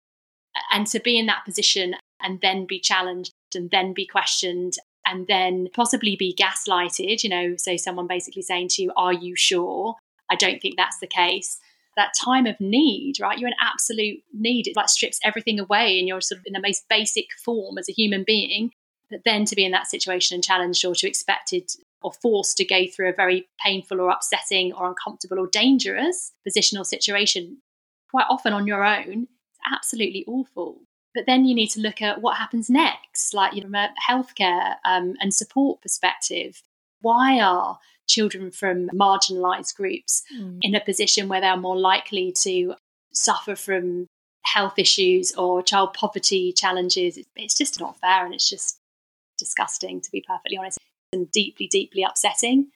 [0.55, 0.77] yeah.
[0.77, 4.73] and to be in that position and then be challenged and then be questioned
[5.05, 9.35] and then possibly be gaslighted, you know, so someone basically saying to you, Are you
[9.35, 9.95] sure?
[10.31, 11.59] I don't think that's the case.
[11.95, 13.37] That time of need, right?
[13.37, 14.67] You're in absolute need.
[14.67, 17.87] It like strips everything away and you're sort of in the most basic form as
[17.87, 18.71] a human being.
[19.11, 21.69] But then to be in that situation and challenged or to expected
[22.03, 26.77] or forced to go through a very painful or upsetting or uncomfortable or dangerous position
[26.77, 27.57] or situation,
[28.11, 30.81] quite often on your own, it's absolutely awful.
[31.15, 33.89] But then you need to look at what happens next, like you know, from a
[34.09, 36.61] healthcare um, and support perspective.
[37.01, 40.59] Why are children from marginalised groups mm.
[40.61, 42.75] in a position where they are more likely to
[43.13, 44.07] suffer from
[44.43, 47.19] health issues or child poverty challenges?
[47.35, 48.79] It's just not fair and it's just
[49.37, 50.79] disgusting, to be perfectly honest,
[51.13, 52.71] and deeply, deeply upsetting.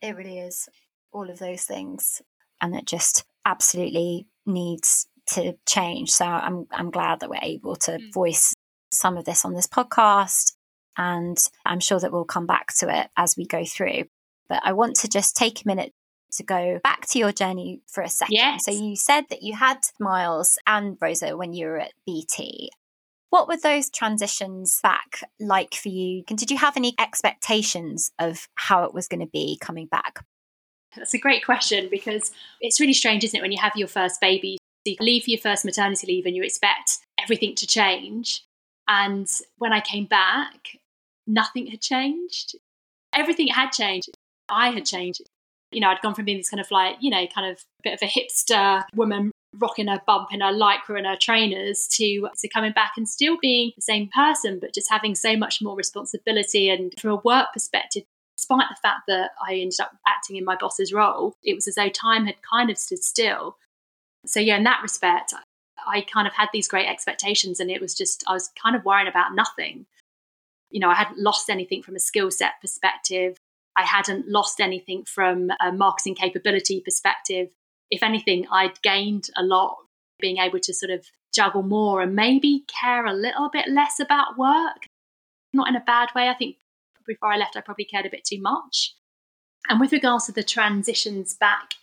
[0.00, 0.68] It really is.
[1.12, 2.22] All of those things.
[2.60, 6.10] And it just absolutely needs to change.
[6.10, 8.12] So I'm I'm glad that we're able to mm.
[8.12, 8.54] voice
[8.90, 10.52] some of this on this podcast.
[10.96, 14.04] And I'm sure that we'll come back to it as we go through.
[14.48, 15.92] But I want to just take a minute
[16.32, 18.34] to go back to your journey for a second.
[18.34, 18.64] Yes.
[18.64, 22.70] So you said that you had Miles and Rosa when you were at BT.
[23.32, 26.22] What were those transitions back like for you?
[26.28, 30.22] And did you have any expectations of how it was going to be coming back?
[30.94, 34.20] That's a great question because it's really strange, isn't it, when you have your first
[34.20, 34.58] baby?
[34.84, 38.44] you leave for your first maternity leave and you expect everything to change.
[38.86, 40.76] And when I came back,
[41.26, 42.56] nothing had changed.
[43.14, 44.10] Everything had changed.
[44.50, 45.22] I had changed.
[45.70, 47.94] You know, I'd gone from being this kind of like, you know, kind of bit
[47.94, 52.48] of a hipster woman rocking her bump in her lycra and her trainers to, to
[52.48, 56.70] coming back and still being the same person, but just having so much more responsibility.
[56.70, 58.04] And from a work perspective,
[58.36, 61.74] despite the fact that I ended up acting in my boss's role, it was as
[61.74, 63.56] though time had kind of stood still.
[64.24, 65.34] So, yeah, in that respect,
[65.86, 68.84] I kind of had these great expectations, and it was just, I was kind of
[68.84, 69.86] worrying about nothing.
[70.70, 73.36] You know, I hadn't lost anything from a skill set perspective.
[73.76, 77.50] I hadn't lost anything from a marketing capability perspective.
[77.92, 79.76] If anything, I'd gained a lot
[80.18, 84.38] being able to sort of juggle more and maybe care a little bit less about
[84.38, 84.86] work.
[85.52, 86.28] Not in a bad way.
[86.28, 86.56] I think
[87.06, 88.94] before I left, I probably cared a bit too much.
[89.68, 91.74] And with regards to the transitions back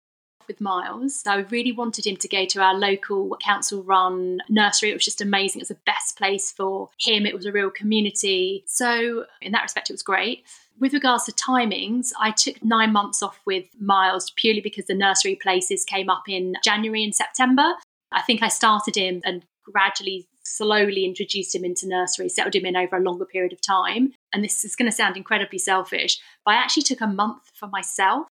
[0.47, 1.23] with Miles.
[1.25, 4.89] I really wanted him to go to our local council run nursery.
[4.89, 5.59] It was just amazing.
[5.59, 7.25] It was the best place for him.
[7.25, 8.63] It was a real community.
[8.65, 10.43] So, in that respect, it was great.
[10.79, 15.35] With regards to timings, I took nine months off with Miles purely because the nursery
[15.35, 17.73] places came up in January and September.
[18.11, 22.75] I think I started him and gradually slowly introduced him into nursery, settled him in
[22.75, 24.13] over a longer period of time.
[24.33, 27.67] And this is going to sound incredibly selfish, but I actually took a month for
[27.67, 28.27] myself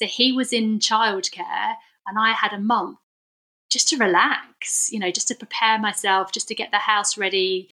[0.00, 1.74] so he was in childcare
[2.06, 2.98] and I had a month
[3.70, 7.70] just to relax, you know, just to prepare myself, just to get the house ready,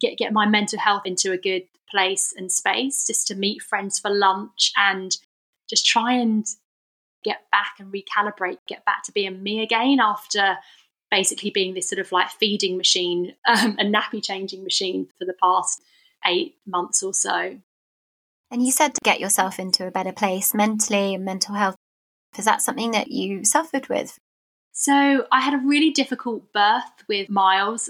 [0.00, 1.64] get get my mental health into a good
[1.96, 5.16] place and space, just to meet friends for lunch and
[5.68, 6.46] just try and
[7.24, 10.58] get back and recalibrate, get back to being me again after
[11.10, 15.34] basically being this sort of like feeding machine um, and nappy changing machine for the
[15.42, 15.82] past
[16.26, 17.58] eight months or so.
[18.50, 21.76] And you said to get yourself into a better place mentally and mental health.
[22.38, 24.18] Is that something that you suffered with?
[24.72, 27.88] So I had a really difficult birth with Miles,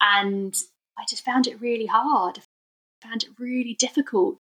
[0.00, 0.54] and
[0.96, 2.38] I just found it really hard.
[3.04, 4.38] Found it really difficult.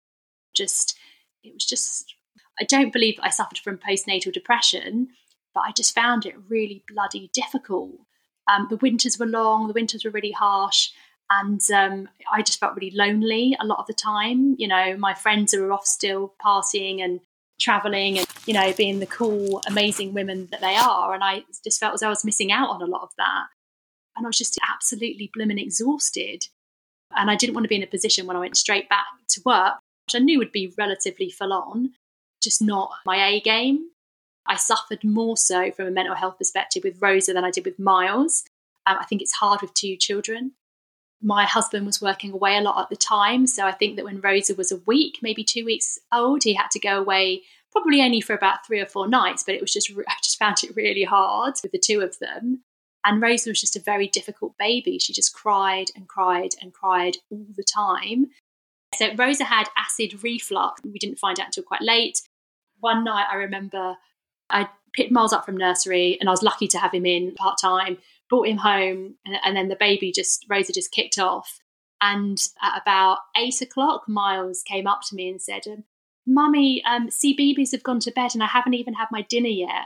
[0.55, 0.97] Just,
[1.43, 2.15] it was just,
[2.61, 5.09] I don't believe I suffered from postnatal depression,
[5.55, 7.93] but I just found it really bloody difficult.
[8.51, 10.91] Um, the winters were long, the winters were really harsh,
[11.31, 14.57] and um, I just felt really lonely a lot of the time.
[14.59, 17.21] You know, my friends were off still partying and
[17.61, 21.15] traveling and, you know, being the cool, amazing women that they are.
[21.15, 23.47] And I just felt as I was missing out on a lot of that.
[24.17, 26.47] And I was just absolutely blooming exhausted.
[27.17, 29.43] And I didn't want to be in a position when I went straight back to
[29.45, 29.75] work,
[30.07, 31.93] which I knew would be relatively full on,
[32.43, 33.89] just not my A game.
[34.47, 37.79] I suffered more so from a mental health perspective with Rosa than I did with
[37.79, 38.45] Miles.
[38.87, 40.53] Um, I think it's hard with two children
[41.23, 43.47] my husband was working away a lot at the time.
[43.47, 46.71] So I think that when Rosa was a week, maybe two weeks old, he had
[46.73, 49.45] to go away probably only for about three or four nights.
[49.45, 52.63] But it was just, I just found it really hard with the two of them.
[53.05, 54.99] And Rosa was just a very difficult baby.
[54.99, 58.27] She just cried and cried and cried all the time.
[58.95, 60.83] So Rosa had acid reflux.
[60.85, 62.23] We didn't find out until quite late.
[62.81, 63.97] One night I remember
[64.51, 67.59] I picked Miles up from nursery and I was lucky to have him in part
[67.61, 67.99] time
[68.33, 71.61] brought him home, and, and then the baby just Rosa just kicked off.
[72.01, 75.85] And at about eight o'clock, Miles came up to me and said, um,
[76.27, 79.85] "Mummy, um, CBeebies have gone to bed, and I haven't even had my dinner yet."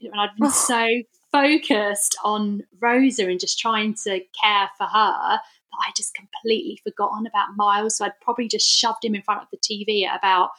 [0.00, 0.88] And I'd been so
[1.34, 5.40] focused on Rosa and just trying to care for her
[5.74, 7.96] but I just completely forgotten about Miles.
[7.96, 10.50] So I'd probably just shoved him in front of the TV at about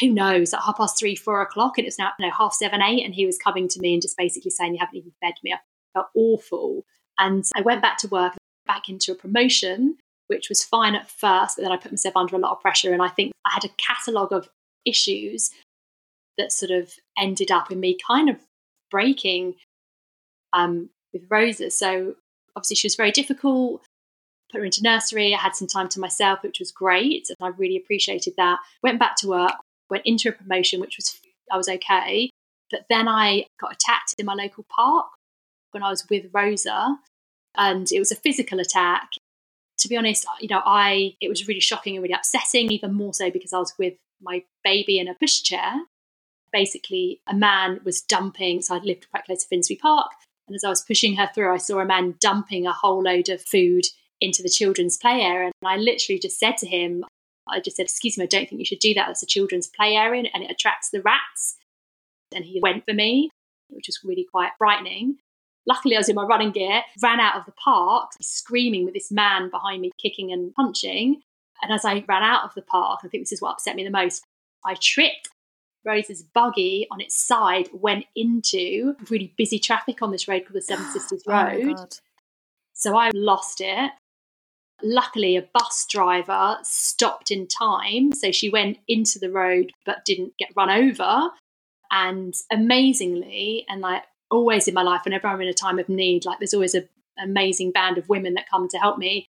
[0.00, 2.52] who knows, at half past three, four o'clock, and it was now you know, half
[2.52, 5.12] seven, eight, and he was coming to me and just basically saying, You haven't even
[5.20, 5.52] fed me.
[5.52, 5.58] I
[5.94, 6.84] felt awful.
[7.18, 8.34] And I went back to work,
[8.66, 9.96] back into a promotion,
[10.28, 12.92] which was fine at first, but then I put myself under a lot of pressure.
[12.92, 14.48] And I think I had a catalogue of
[14.84, 15.50] issues
[16.36, 18.36] that sort of ended up in me kind of
[18.90, 19.54] breaking
[20.52, 21.70] um, with Rosa.
[21.70, 22.14] So
[22.56, 23.82] obviously she was very difficult.
[24.50, 25.34] Put her into nursery.
[25.34, 28.58] I had some time to myself, which was great, and I really appreciated that.
[28.82, 29.52] Went back to work.
[29.90, 31.20] Went into a promotion, which was
[31.50, 32.30] I was okay.
[32.70, 35.06] But then I got attacked in my local park
[35.72, 36.96] when I was with Rosa,
[37.56, 39.10] and it was a physical attack.
[39.80, 43.14] To be honest, you know, I it was really shocking and really upsetting, even more
[43.14, 45.80] so because I was with my baby in a pushchair.
[46.52, 48.62] Basically, a man was dumping.
[48.62, 50.10] So I lived quite close to Finsbury Park,
[50.48, 53.28] and as I was pushing her through, I saw a man dumping a whole load
[53.28, 53.84] of food
[54.20, 55.52] into the children's play area.
[55.62, 57.04] And I literally just said to him,
[57.48, 59.06] I just said, Excuse me, I don't think you should do that.
[59.06, 61.56] That's a children's play area and it attracts the rats.
[62.34, 63.30] And he went for me,
[63.68, 65.18] which was really quite frightening.
[65.66, 69.12] Luckily, I was in my running gear, ran out of the park, screaming with this
[69.12, 71.20] man behind me, kicking and punching.
[71.62, 73.84] And as I ran out of the park, I think this is what upset me
[73.84, 74.24] the most,
[74.64, 75.28] I tripped
[75.88, 80.62] Rose's buggy on its side went into really busy traffic on this road called the
[80.62, 81.76] Seven Sisters oh Road.
[81.78, 81.86] Oh
[82.74, 83.90] so I lost it.
[84.80, 88.12] Luckily, a bus driver stopped in time.
[88.12, 91.30] So she went into the road but didn't get run over.
[91.90, 96.26] And amazingly, and like always in my life, whenever I'm in a time of need,
[96.26, 96.88] like there's always an
[97.20, 99.26] amazing band of women that come to help me.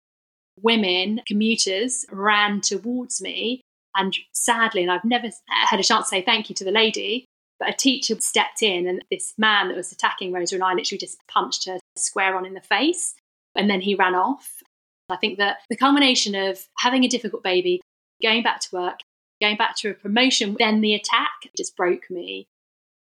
[0.59, 3.61] Women, commuters, ran towards me
[3.97, 6.71] and sadly, and I've never uh, had a chance to say thank you to the
[6.71, 7.25] lady,
[7.59, 10.99] but a teacher stepped in and this man that was attacking Rosa and I literally
[10.99, 13.15] just punched her square on in the face.
[13.55, 14.61] And then he ran off.
[15.09, 17.81] I think that the culmination of having a difficult baby,
[18.21, 18.99] going back to work,
[19.41, 22.47] going back to a promotion, then the attack just broke me.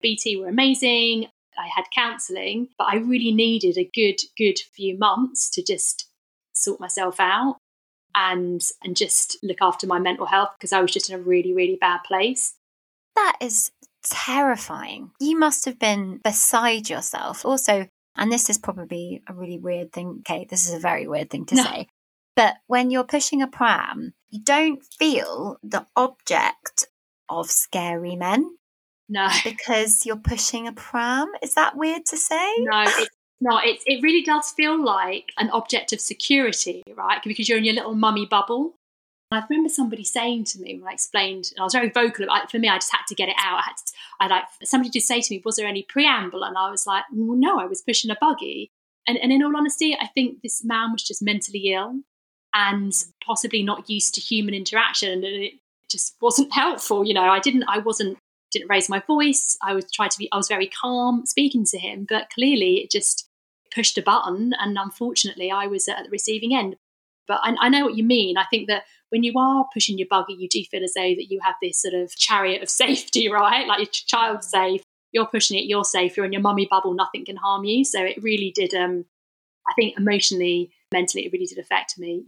[0.02, 1.28] BT were amazing.
[1.58, 6.08] I had counselling, but I really needed a good, good few months to just
[6.54, 7.58] sort myself out
[8.16, 11.53] and and just look after my mental health because I was just in a really
[11.53, 12.55] really bad place.
[13.16, 13.72] That is
[14.03, 15.12] terrifying.
[15.20, 17.45] You must have been beside yourself.
[17.45, 20.18] Also, and this is probably a really weird thing.
[20.20, 21.64] Okay, this is a very weird thing to no.
[21.64, 21.88] say.
[22.36, 26.88] But when you're pushing a pram, you don't feel the object
[27.30, 28.57] of scary men.
[29.09, 29.28] No.
[29.43, 31.32] Because you're pushing a pram.
[31.41, 32.55] Is that weird to say?
[32.59, 37.22] No, it's no, it, it really does feel like an object of security, right?
[37.24, 38.76] Because you're in your little mummy bubble.
[39.32, 42.52] I remember somebody saying to me when I explained, I was very vocal about it.
[42.52, 43.60] for me, I just had to get it out.
[43.60, 46.58] I had to, I like somebody just say to me, "Was there any preamble?" And
[46.58, 48.70] I was like, well, "No, I was pushing a buggy."
[49.08, 52.02] And, and in all honesty, I think this man was just mentally ill
[52.54, 52.94] and
[53.26, 55.54] possibly not used to human interaction, and it
[55.89, 57.06] just wasn't helpful.
[57.06, 58.18] You know, I didn't, I wasn't,
[58.52, 59.58] didn't raise my voice.
[59.64, 62.92] I was trying to be, I was very calm speaking to him, but clearly it
[62.92, 63.30] just
[63.74, 66.76] pushed a button, and unfortunately, I was at the receiving end.
[67.28, 68.38] But I, I know what you mean.
[68.38, 71.28] I think that when you are pushing your buggy, you do feel as though that
[71.30, 73.68] you have this sort of chariot of safety, right?
[73.68, 77.26] Like your child's safe, you're pushing it, you're safe, you're in your mummy bubble, nothing
[77.26, 77.84] can harm you.
[77.84, 78.74] So it really did.
[78.74, 79.06] Um,
[79.70, 82.26] I think emotionally, mentally, it really did affect me.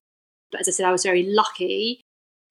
[0.52, 2.02] But as I said, I was very lucky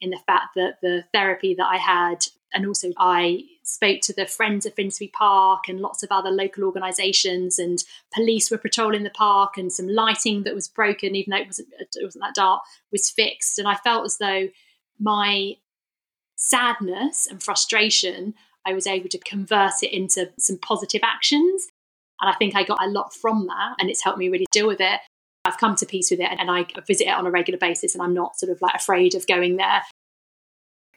[0.01, 4.27] in the fact that the therapy that I had, and also I spoke to the
[4.27, 7.83] Friends of Finsbury Park and lots of other local organisations, and
[8.15, 11.69] police were patrolling the park, and some lighting that was broken, even though it wasn't
[11.79, 13.59] it wasn't that dark, was fixed.
[13.59, 14.49] And I felt as though
[14.99, 15.57] my
[16.37, 18.35] sadness and frustration,
[18.67, 21.69] I was able to convert it into some positive actions.
[22.21, 24.67] And I think I got a lot from that, and it's helped me really deal
[24.67, 25.01] with it.
[25.45, 28.03] I've come to peace with it and I visit it on a regular basis and
[28.03, 29.83] I'm not sort of like afraid of going there.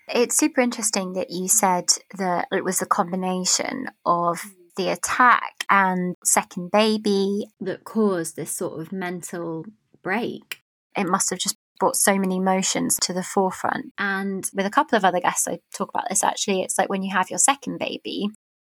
[0.07, 1.85] It's super interesting that you said
[2.17, 4.39] that it was a combination of
[4.77, 9.65] the attack and second baby that caused this sort of mental
[10.03, 10.61] break.
[10.97, 13.93] It must have just brought so many emotions to the forefront.
[13.97, 16.61] And with a couple of other guests, I talk about this actually.
[16.61, 18.29] It's like when you have your second baby,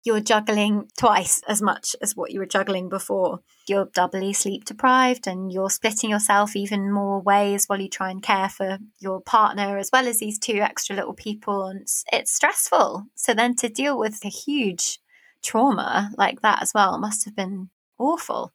[0.09, 3.41] you're juggling twice as much as what you were juggling before.
[3.67, 8.19] You're doubly sleep deprived and you're splitting yourself even more ways while you try and
[8.19, 11.67] care for your partner as well as these two extra little people.
[11.67, 13.05] And it's, stressful.
[13.13, 14.97] So then to deal with a huge
[15.43, 18.51] trauma like that as well must have been awful.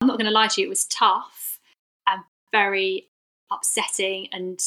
[0.00, 1.58] I'm not going to lie to you, it was tough
[2.06, 3.10] and very
[3.52, 4.28] upsetting.
[4.32, 4.58] And,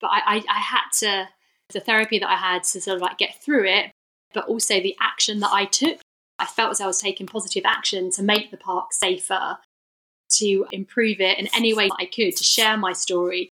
[0.00, 1.28] but I, I, I had to,
[1.72, 3.92] the therapy that I had to sort of like get through it
[4.34, 6.00] but also the action that I took.
[6.38, 9.58] I felt as I was taking positive action to make the park safer.
[10.30, 13.50] to improve it in any way I could, to share my story,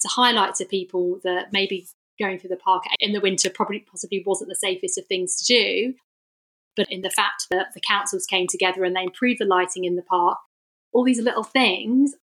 [0.00, 1.88] to highlight to people that maybe
[2.18, 5.44] going through the park in the winter probably possibly wasn't the safest of things to
[5.44, 5.94] do.
[6.76, 9.96] But in the fact that the councils came together and they improved the lighting in
[9.96, 10.38] the park,
[10.92, 12.14] all these little things,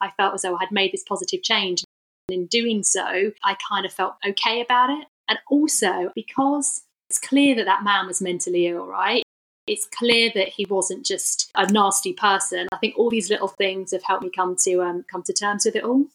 [0.00, 1.84] I felt as though I had made this positive change.
[2.28, 5.06] And in doing so, I kind of felt okay about it.
[5.28, 6.82] And also because
[7.12, 9.22] it's clear that that man was mentally ill, right?
[9.66, 12.68] It's clear that he wasn't just a nasty person.
[12.72, 15.66] I think all these little things have helped me come to um, come to terms
[15.66, 16.06] with it all.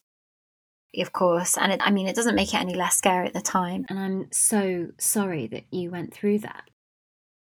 [0.98, 3.42] Of course, and it, I mean, it doesn't make it any less scary at the
[3.42, 3.86] time.
[3.90, 6.64] And I'm so sorry that you went through that.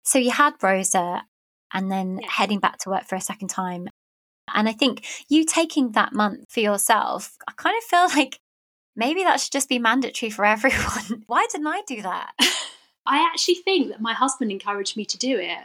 [0.04, 1.24] So you had Rosa,
[1.72, 2.28] and then yeah.
[2.32, 3.90] heading back to work for a second time.
[4.56, 8.40] And I think you taking that month for yourself, I kind of feel like
[8.96, 11.24] maybe that should just be mandatory for everyone.
[11.28, 12.32] Why didn't I do that?
[13.06, 15.60] I actually think that my husband encouraged me to do it.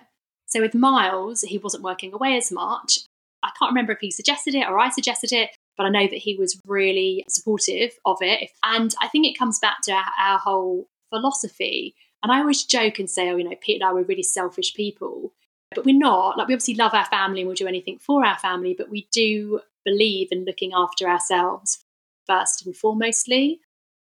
[0.46, 3.00] So with Miles, he wasn't working away as much.
[3.42, 6.18] I can't remember if he suggested it or I suggested it, but I know that
[6.18, 8.50] he was really supportive of it.
[8.64, 11.94] And I think it comes back to our, whole philosophy.
[12.22, 14.74] And I always joke and say, oh, you know, Pete and I were really selfish
[14.74, 15.32] people,
[15.74, 16.36] but we're not.
[16.36, 19.08] Like, we obviously love our family and we'll do anything for our family, but we
[19.10, 21.78] do believe in looking after ourselves
[22.26, 23.60] first and foremostly.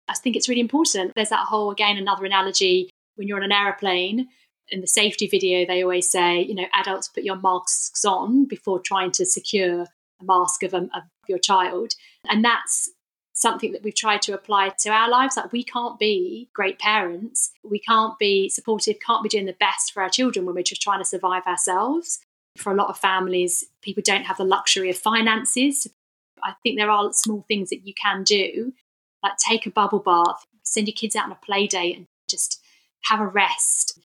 [0.07, 1.13] I think it's really important.
[1.15, 2.88] There's that whole, again, another analogy
[3.20, 4.30] when you're on an aeroplane
[4.70, 8.80] in the safety video, they always say, you know, adults put your masks on before
[8.80, 11.93] trying to secure a mask of, um, of your child.
[12.30, 12.89] And that's
[13.34, 15.36] something that we've tried to apply to our lives.
[15.36, 19.91] Like, we can't be great parents, we can't be supportive, can't be doing the best
[19.91, 22.20] for our children when we're just trying to survive ourselves.
[22.57, 25.88] For a lot of families, people don't have the luxury of finances.
[26.41, 28.72] I think there are small things that you can do,
[29.22, 32.59] like take a bubble bath, send your kids out on a play date, and just
[33.04, 34.00] have a rest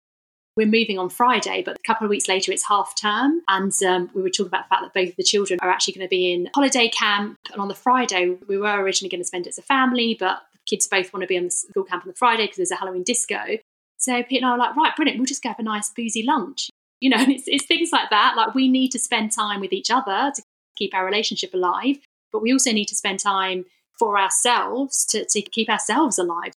[0.56, 3.40] we're moving on Friday, but a couple of weeks later it's half term.
[3.48, 5.94] And um, we were talking about the fact that both of the children are actually
[5.94, 7.38] going to be in holiday camp.
[7.52, 10.42] And on the Friday, we were originally going to spend it as a family, but
[10.52, 12.70] the kids both want to be on the school camp on the Friday because there's
[12.70, 13.58] a Halloween disco.
[13.96, 16.22] So Pete and I were like, right, brilliant, we'll just go have a nice boozy
[16.22, 16.70] lunch.
[17.00, 18.34] You know, it's, it's things like that.
[18.36, 20.42] Like we need to spend time with each other to
[20.76, 21.96] keep our relationship alive,
[22.32, 23.64] but we also need to spend time
[23.98, 26.52] for ourselves to, to keep ourselves alive.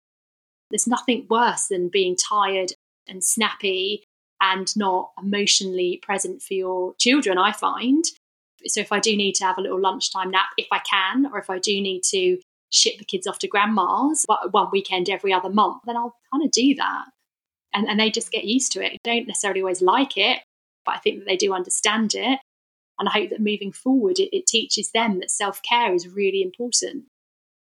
[0.74, 2.72] There's nothing worse than being tired
[3.06, 4.02] and snappy
[4.40, 8.04] and not emotionally present for your children, I find.
[8.66, 11.38] So if I do need to have a little lunchtime nap, if I can, or
[11.38, 15.48] if I do need to ship the kids off to grandma's one weekend every other
[15.48, 17.04] month, then I'll kind of do that.
[17.72, 18.98] And, and they just get used to it.
[19.04, 20.40] They don't necessarily always like it,
[20.84, 22.40] but I think that they do understand it.
[22.98, 26.42] And I hope that moving forward, it, it teaches them that self care is really
[26.42, 27.04] important.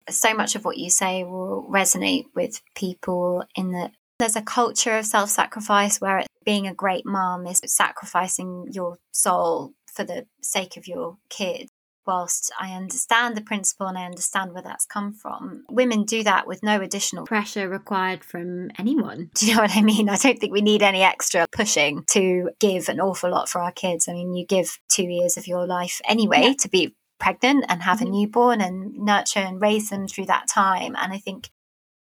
[0.09, 4.96] So much of what you say will resonate with people in the there's a culture
[4.96, 10.76] of self sacrifice where being a great mom is sacrificing your soul for the sake
[10.76, 11.68] of your kid.
[12.07, 16.46] Whilst I understand the principle and I understand where that's come from, women do that
[16.46, 19.30] with no additional pressure required from anyone.
[19.34, 20.09] Do you know what I mean?
[20.09, 23.72] I don't think we need any extra pushing to give an awful lot for our
[23.72, 24.07] kids.
[24.07, 26.52] I mean, you give two years of your life anyway yeah.
[26.61, 28.09] to be pregnant and have mm-hmm.
[28.09, 30.95] a newborn and nurture and raise them through that time.
[30.99, 31.51] And I think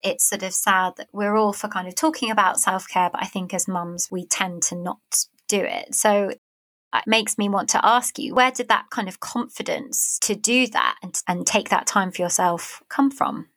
[0.04, 3.22] it's sort of sad that we're all for kind of talking about self care, but
[3.24, 5.00] I think as mums, we tend to not
[5.48, 5.94] do it.
[5.94, 10.36] So it makes me want to ask you where did that kind of confidence to
[10.36, 13.48] do that and, and take that time for yourself come from?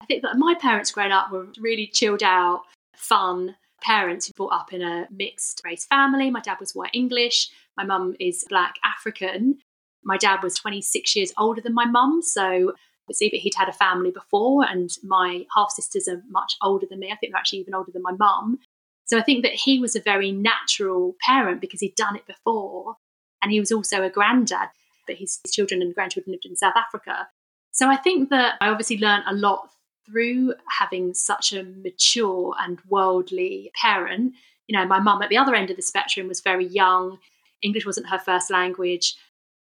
[0.00, 2.62] I think that my parents growing up were really chilled out,
[2.94, 6.30] fun parents who brought up in a mixed race family.
[6.30, 9.58] My dad was white English, my mum is black African.
[10.06, 12.72] My dad was 26 years older than my mum, so
[13.12, 17.00] see that he'd had a family before, and my half sisters are much older than
[17.00, 17.08] me.
[17.12, 18.58] I think they're actually even older than my mum.
[19.04, 22.96] So I think that he was a very natural parent because he'd done it before.
[23.42, 24.68] And he was also a granddad,
[25.06, 27.28] but his children and grandchildren lived in South Africa.
[27.70, 29.68] So I think that I obviously learned a lot
[30.06, 34.34] through having such a mature and worldly parent.
[34.66, 37.18] You know, my mum at the other end of the spectrum was very young.
[37.62, 39.14] English wasn't her first language.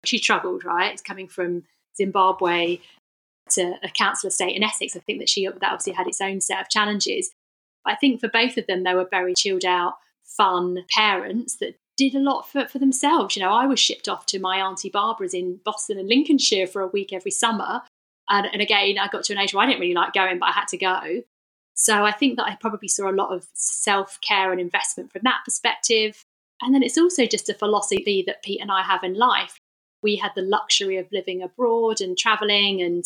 [0.05, 1.01] She struggled, right?
[1.03, 1.63] Coming from
[1.97, 2.79] Zimbabwe,
[3.51, 4.95] to a council estate in Essex.
[4.95, 7.31] I think that she that obviously had its own set of challenges.
[7.85, 12.15] I think for both of them, they were very chilled out, fun parents that did
[12.15, 13.35] a lot for, for themselves.
[13.35, 16.81] You know, I was shipped off to my auntie Barbara's in Boston and Lincolnshire for
[16.81, 17.81] a week every summer.
[18.29, 20.49] And, and again, I got to an age where I didn't really like going, but
[20.49, 21.23] I had to go.
[21.73, 25.21] So I think that I probably saw a lot of self care and investment from
[25.23, 26.23] that perspective.
[26.61, 29.59] And then it's also just a philosophy that Pete and I have in life.
[30.03, 33.03] We had the luxury of living abroad and traveling and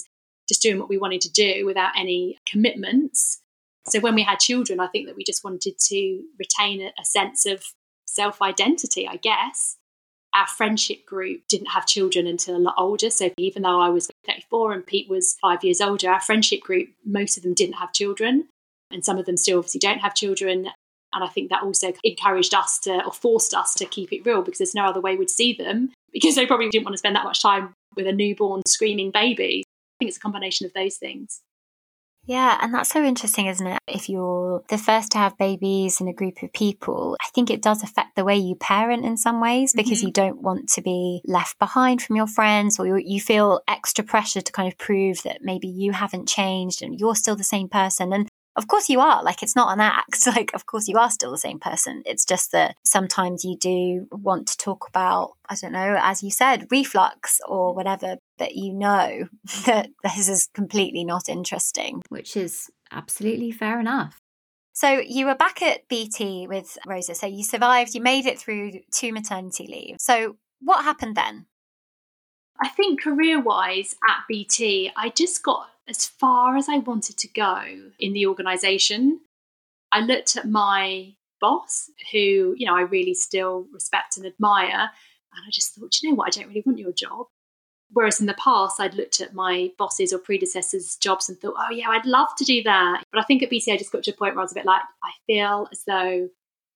[0.47, 3.39] just doing what we wanted to do without any commitments.
[3.87, 7.05] So when we had children, I think that we just wanted to retain a, a
[7.05, 7.63] sense of
[8.05, 9.77] self identity, I guess.
[10.33, 13.09] our friendship group didn't have children until a lot older.
[13.09, 16.89] So even though I was 34 and Pete was five years older, our friendship group,
[17.05, 18.47] most of them didn't have children.
[18.91, 20.69] And some of them still obviously don't have children.
[21.13, 24.41] And I think that also encouraged us to, or forced us to keep it real
[24.41, 27.15] because there's no other way we'd see them because they probably didn't want to spend
[27.15, 29.63] that much time with a newborn screaming baby.
[29.65, 31.41] I think it's a combination of those things.
[32.25, 33.79] Yeah, and that's so interesting, isn't it?
[33.85, 37.61] If you're the first to have babies in a group of people, I think it
[37.61, 40.07] does affect the way you parent in some ways because mm-hmm.
[40.07, 44.39] you don't want to be left behind from your friends or you feel extra pressure
[44.39, 48.13] to kind of prove that maybe you haven't changed and you're still the same person.
[48.13, 49.23] And of course you are.
[49.23, 50.27] Like it's not an act.
[50.33, 52.01] Like of course you are still the same person.
[52.05, 56.31] It's just that sometimes you do want to talk about, I don't know, as you
[56.31, 59.27] said, reflux or whatever, but you know
[59.65, 62.01] that this is completely not interesting.
[62.09, 64.17] Which is absolutely fair enough.
[64.73, 67.13] So you were back at BT with Rosa.
[67.13, 69.97] So you survived, you made it through two maternity leave.
[69.99, 71.45] So what happened then?
[72.61, 77.27] I think career wise at BT, I just got as far as I wanted to
[77.27, 77.63] go
[77.99, 79.19] in the organisation.
[79.91, 84.89] I looked at my boss, who, you know, I really still respect and admire,
[85.35, 87.27] and I just thought, you know what, I don't really want your job.
[87.91, 91.71] Whereas in the past, I'd looked at my bosses or predecessors' jobs and thought, oh,
[91.71, 93.03] yeah, I'd love to do that.
[93.11, 94.55] But I think at BT, I just got to a point where I was a
[94.55, 96.29] bit like, I feel as though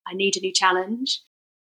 [0.06, 1.20] I need a new challenge.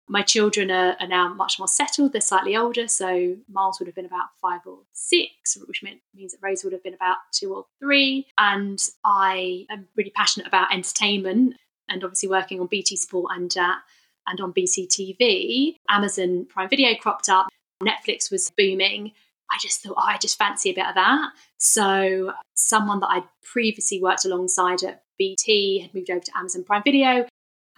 [0.08, 2.12] My children are, are, now much more settled.
[2.12, 2.86] They're slightly older.
[2.86, 6.82] So Miles would have been about five or six, which means that Rose would have
[6.82, 8.26] been about two or three.
[8.38, 11.56] And I am really passionate about entertainment
[11.88, 13.76] and obviously working on BT Sport and, uh,
[14.28, 15.76] and on BT TV.
[15.92, 17.48] Amazon Prime Video cropped up.
[17.82, 19.12] Netflix was booming.
[19.50, 21.30] I just thought, oh, I just fancy a bit of that.
[21.58, 26.82] So, someone that I'd previously worked alongside at BT had moved over to Amazon Prime
[26.82, 27.26] Video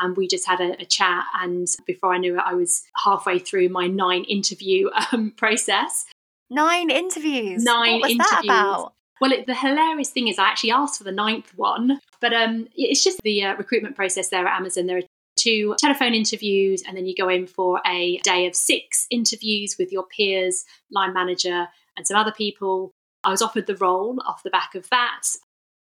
[0.01, 1.25] and we just had a, a, chat.
[1.41, 6.07] And before I knew it, I was halfway through my nine interview um, process.
[6.51, 7.63] Nine interviews.
[7.63, 8.31] Nine what was interviews.
[8.31, 8.93] That about?
[9.21, 12.69] Well, it, the hilarious thing is, I actually asked for the ninth one, but um,
[12.77, 14.87] it's just the uh, recruitment process there at Amazon.
[14.87, 15.03] There are
[15.37, 19.93] two telephone interviews, and then you go in for a day of six interviews with
[19.93, 22.93] your peers, line manager, and some other people.
[23.25, 25.23] I was offered the role off the back of that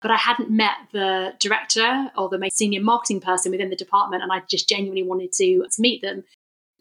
[0.04, 4.32] but I hadn't met the director or the senior marketing person within the department, and
[4.32, 6.26] I just genuinely wanted to, to meet them.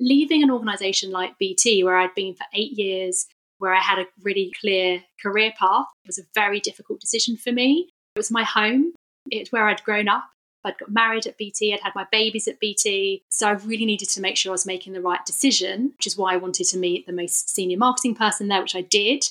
[0.01, 3.27] Leaving an organization like BT, where I'd been for eight years,
[3.59, 7.89] where I had a really clear career path, was a very difficult decision for me.
[8.17, 8.93] It was my home,
[9.31, 10.25] it's where I'd grown up.
[10.65, 13.23] I'd got married at BT, I'd had my babies at BT.
[13.31, 16.17] So I really needed to make sure I was making the right decision, which is
[16.17, 19.25] why I wanted to meet the most senior marketing person there, which I did.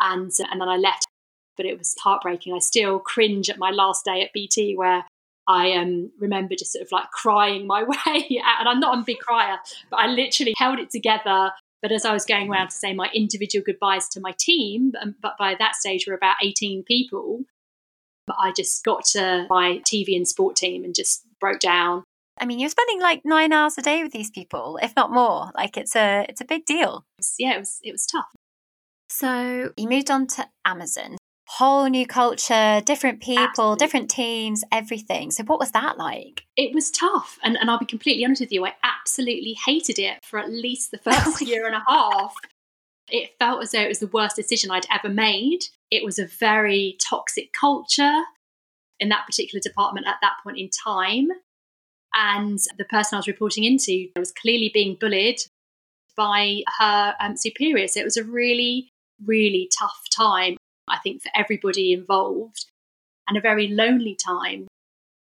[0.00, 1.06] And, and then I left
[1.58, 2.54] but it was heartbreaking.
[2.54, 5.04] I still cringe at my last day at BT where
[5.48, 8.60] I um, remember just sort of like crying my way out.
[8.60, 9.58] And I'm not a big crier,
[9.90, 11.50] but I literally held it together.
[11.82, 15.14] But as I was going around to say my individual goodbyes to my team, um,
[15.20, 17.44] but by that stage we're about 18 people,
[18.26, 22.04] But I just got to my TV and sport team and just broke down.
[22.40, 25.50] I mean, you're spending like nine hours a day with these people, if not more.
[25.54, 27.04] Like it's a it's a big deal.
[27.38, 28.28] Yeah, it was it was tough.
[29.08, 31.16] So you moved on to Amazon
[31.58, 33.76] whole new culture, different people, Absolutely.
[33.78, 35.32] different teams, everything.
[35.32, 36.44] So, what was that like?
[36.56, 37.38] It was tough.
[37.42, 40.92] And, and I'll be completely honest with you, I absolutely hated it for at least
[40.92, 42.34] the first year and a half.
[43.10, 45.60] It felt as though it was the worst decision I'd ever made.
[45.90, 48.22] It was a very toxic culture
[49.00, 51.28] in that particular department at that point in time.
[52.14, 55.38] And the person I was reporting into was clearly being bullied
[56.16, 57.88] by her um, superior.
[57.88, 58.90] So it was a really,
[59.24, 60.56] really tough time.
[60.90, 62.66] I think, for everybody involved
[63.28, 64.66] and a very lonely time.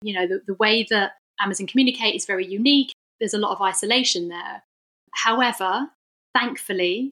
[0.01, 2.91] You know, the, the way that Amazon communicate is very unique.
[3.19, 4.63] There's a lot of isolation there.
[5.11, 5.89] However,
[6.33, 7.11] thankfully,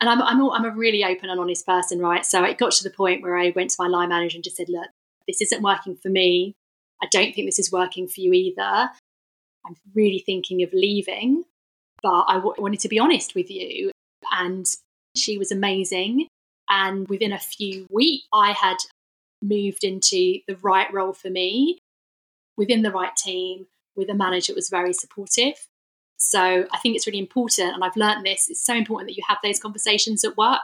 [0.00, 2.24] and I'm, I'm, I'm a really open and honest person, right?
[2.24, 4.56] So it got to the point where I went to my line manager and just
[4.56, 4.88] said, look,
[5.26, 6.54] this isn't working for me.
[7.02, 8.90] I don't think this is working for you either.
[9.66, 11.44] I'm really thinking of leaving,
[12.02, 13.90] but I w- wanted to be honest with you.
[14.32, 14.66] And
[15.16, 16.28] she was amazing.
[16.70, 18.76] And within a few weeks, I had
[19.42, 21.80] moved into the right role for me
[22.56, 23.66] within the right team
[23.96, 25.54] with a manager that was very supportive.
[26.16, 28.48] So I think it's really important, and I've learned this.
[28.48, 30.60] It's so important that you have those conversations at work.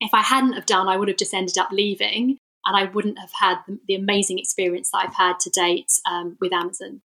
[0.00, 3.18] If I hadn't have done, I would have just ended up leaving, and I wouldn't
[3.18, 7.00] have had the, amazing experience that I've had to date um, with Amazon.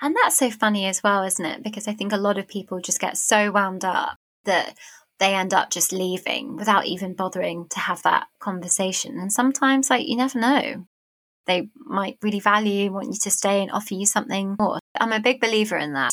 [0.00, 1.62] And that's so funny as well, isn't it?
[1.62, 4.78] Because I think a lot of people just get so wound up that
[5.20, 9.18] they end up just leaving without even bothering to have that conversation.
[9.18, 10.86] And sometimes, like, you never know.
[11.46, 14.78] They might really value, want you to stay and offer you something more.
[14.98, 16.12] I'm a big believer in that.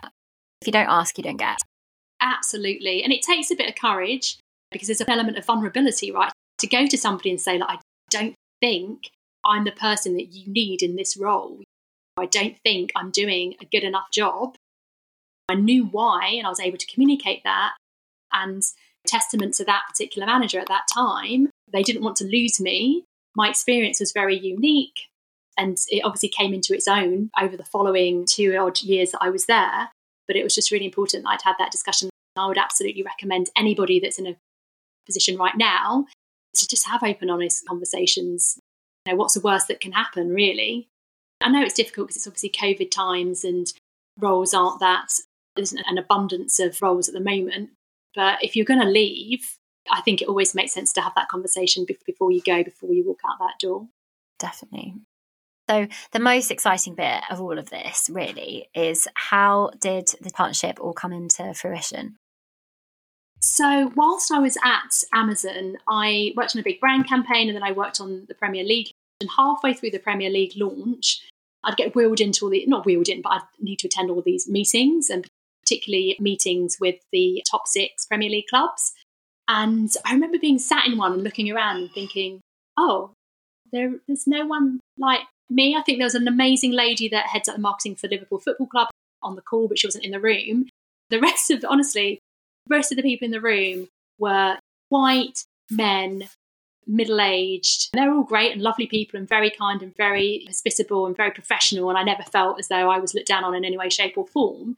[0.62, 1.60] If you don't ask, you don't get.
[2.22, 3.04] Absolutely.
[3.04, 4.38] And it takes a bit of courage
[4.72, 6.32] because there's an element of vulnerability, right?
[6.60, 9.10] To go to somebody and say, like, I don't think
[9.44, 11.62] I'm the person that you need in this role.
[12.18, 14.56] I don't think I'm doing a good enough job.
[15.50, 17.74] I knew why and I was able to communicate that.
[18.32, 18.62] And
[19.08, 23.04] testament to that particular manager at that time, they didn't want to lose me.
[23.36, 25.08] My experience was very unique
[25.58, 29.30] and it obviously came into its own over the following two odd years that I
[29.30, 29.90] was there.
[30.28, 32.10] But it was just really important that I'd had that discussion.
[32.38, 34.38] I would absolutely recommend anybody that's in a
[35.06, 36.06] position right now
[36.56, 38.60] to just have open, honest conversations.
[39.06, 40.88] You know, what's the worst that can happen, really?
[41.42, 43.72] I know it's difficult because it's obviously COVID times and
[44.20, 45.12] roles aren't that,
[45.56, 47.72] there's an abundance of roles at the moment.
[48.16, 49.58] But if you're going to leave,
[49.90, 53.06] I think it always makes sense to have that conversation before you go, before you
[53.06, 53.88] walk out that door.
[54.40, 54.96] Definitely.
[55.70, 60.80] So, the most exciting bit of all of this really is how did the partnership
[60.82, 62.18] all come into fruition?
[63.40, 67.64] So, whilst I was at Amazon, I worked on a big brand campaign and then
[67.64, 68.92] I worked on the Premier League.
[69.20, 71.22] And halfway through the Premier League launch,
[71.64, 74.22] I'd get wheeled into all the, not wheeled in, but I'd need to attend all
[74.22, 75.28] these meetings and
[75.72, 78.94] particularly meetings with the top six Premier League clubs.
[79.48, 82.42] And I remember being sat in one and looking around and thinking,
[82.78, 83.12] oh,
[83.72, 85.76] there, there's no one like me.
[85.76, 88.68] I think there was an amazing lady that heads up the marketing for Liverpool Football
[88.68, 88.88] Club
[89.24, 90.68] on the call, but she wasn't in the room.
[91.10, 92.20] The rest of, honestly,
[92.68, 93.88] the rest of the people in the room
[94.20, 94.58] were
[94.90, 96.30] white men,
[96.86, 97.90] middle aged.
[97.94, 101.90] They're all great and lovely people and very kind and very hospitable and very professional.
[101.90, 104.18] And I never felt as though I was looked down on in any way, shape,
[104.18, 104.78] or form.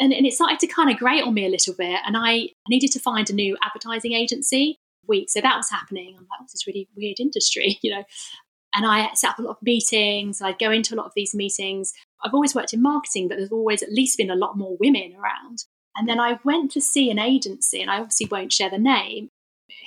[0.00, 2.00] And, and it started to kind of grate on me a little bit.
[2.06, 4.78] And I needed to find a new advertising agency
[5.08, 5.30] week.
[5.30, 6.14] So that was happening.
[6.16, 8.04] I'm like, oh, this is really weird industry, you know.
[8.74, 10.42] And I set up a lot of meetings.
[10.42, 11.94] I'd go into a lot of these meetings.
[12.22, 15.14] I've always worked in marketing, but there's always at least been a lot more women
[15.18, 15.64] around.
[15.96, 19.30] And then I went to see an agency, and I obviously won't share the name,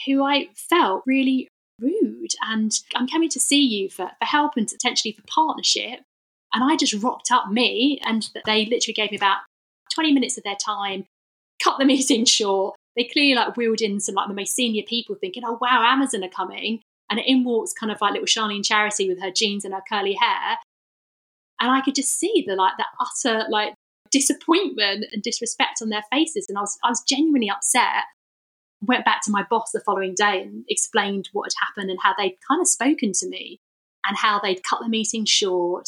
[0.05, 1.47] who I felt really
[1.79, 2.31] rude.
[2.41, 6.01] And I'm coming to see you for, for help and potentially for partnership.
[6.53, 9.37] And I just rocked up me, and they literally gave me about
[9.93, 11.05] 20 minutes of their time,
[11.63, 12.75] cut the meeting short.
[12.95, 16.23] They clearly like wheeled in some like the most senior people thinking, oh wow, Amazon
[16.23, 16.81] are coming.
[17.09, 20.13] And in walks kind of like little Charlene Charity with her jeans and her curly
[20.13, 20.57] hair.
[21.59, 23.73] And I could just see the like the utter like
[24.11, 26.47] disappointment and disrespect on their faces.
[26.49, 28.03] And I was, I was genuinely upset.
[28.83, 32.13] Went back to my boss the following day and explained what had happened and how
[32.17, 33.59] they'd kind of spoken to me
[34.07, 35.87] and how they'd cut the meeting short.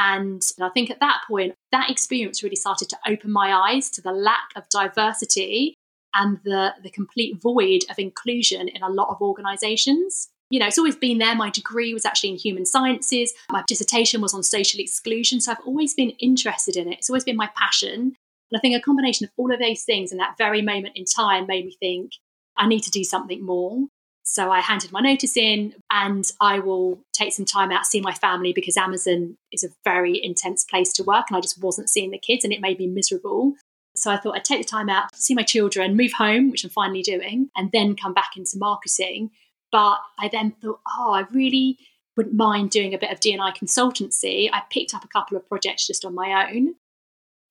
[0.00, 4.00] And I think at that point, that experience really started to open my eyes to
[4.00, 5.74] the lack of diversity
[6.14, 10.78] and the, the complete void of inclusion in a lot of organizations you know, it's
[10.78, 11.34] always been there.
[11.34, 13.32] My degree was actually in human sciences.
[13.50, 15.40] My dissertation was on social exclusion.
[15.40, 16.98] So I've always been interested in it.
[16.98, 18.16] It's always been my passion.
[18.50, 21.04] And I think a combination of all of those things in that very moment in
[21.04, 22.12] time made me think,
[22.56, 23.86] I need to do something more.
[24.30, 28.12] So I handed my notice in and I will take some time out, see my
[28.12, 32.10] family because Amazon is a very intense place to work and I just wasn't seeing
[32.10, 33.54] the kids and it made me miserable.
[33.96, 36.70] So I thought I'd take the time out, see my children, move home, which I'm
[36.70, 39.30] finally doing, and then come back into marketing
[39.70, 41.78] but I then thought, oh, I really
[42.16, 44.48] wouldn't mind doing a bit of D&I consultancy.
[44.52, 46.74] I picked up a couple of projects just on my own.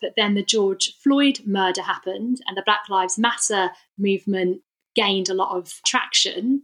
[0.02, 4.62] But then the George Floyd murder happened and the Black Lives Matter movement
[4.96, 6.64] gained a lot of traction.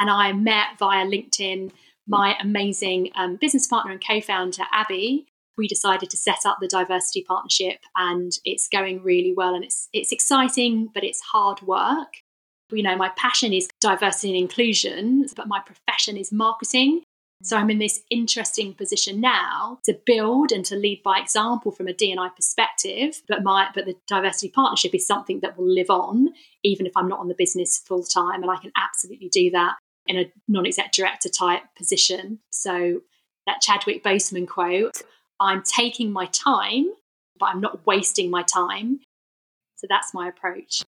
[0.00, 1.72] And I met via LinkedIn
[2.06, 5.26] my amazing um, business partner and co founder, Abby.
[5.56, 9.88] We decided to set up the diversity partnership and it's going really well and it's
[9.92, 12.24] it's exciting but it's hard work
[12.72, 17.02] you know, my passion is diversity and inclusion, but my profession is marketing.
[17.44, 21.88] So I'm in this interesting position now to build and to lead by example from
[21.88, 23.20] a D&I perspective.
[23.28, 26.30] But my but the diversity partnership is something that will live on
[26.62, 29.76] even if I'm not on the business full time, and I can absolutely do that
[30.06, 32.38] in a non-exec director type position.
[32.50, 33.02] So
[33.46, 35.02] that Chadwick Boseman quote:
[35.38, 36.86] "I'm taking my time,
[37.38, 39.00] but I'm not wasting my time."
[39.76, 40.82] So that's my approach.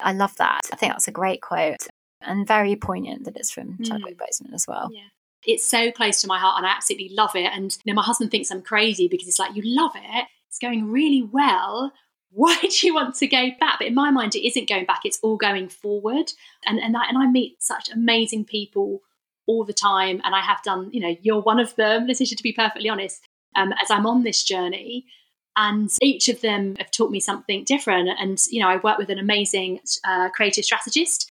[0.00, 0.62] I love that.
[0.72, 1.86] I think that's a great quote
[2.22, 4.20] and very poignant that it's from Chadwick mm.
[4.20, 4.88] Boseman as well.
[4.90, 5.08] Yeah.
[5.46, 7.50] It's so close to my heart and I absolutely love it.
[7.52, 10.58] And you know, my husband thinks I'm crazy because it's like, you love it, it's
[10.58, 11.92] going really well.
[12.32, 13.78] Why do you want to go back?
[13.78, 16.32] But in my mind, it isn't going back, it's all going forward.
[16.66, 19.00] And and I, and I meet such amazing people
[19.46, 20.20] all the time.
[20.24, 23.22] And I have done, you know, you're one of them, Letitia, to be perfectly honest,
[23.56, 25.06] um, as I'm on this journey
[25.56, 28.08] and each of them have taught me something different.
[28.18, 31.29] And you know, I work with an amazing uh, creative strategist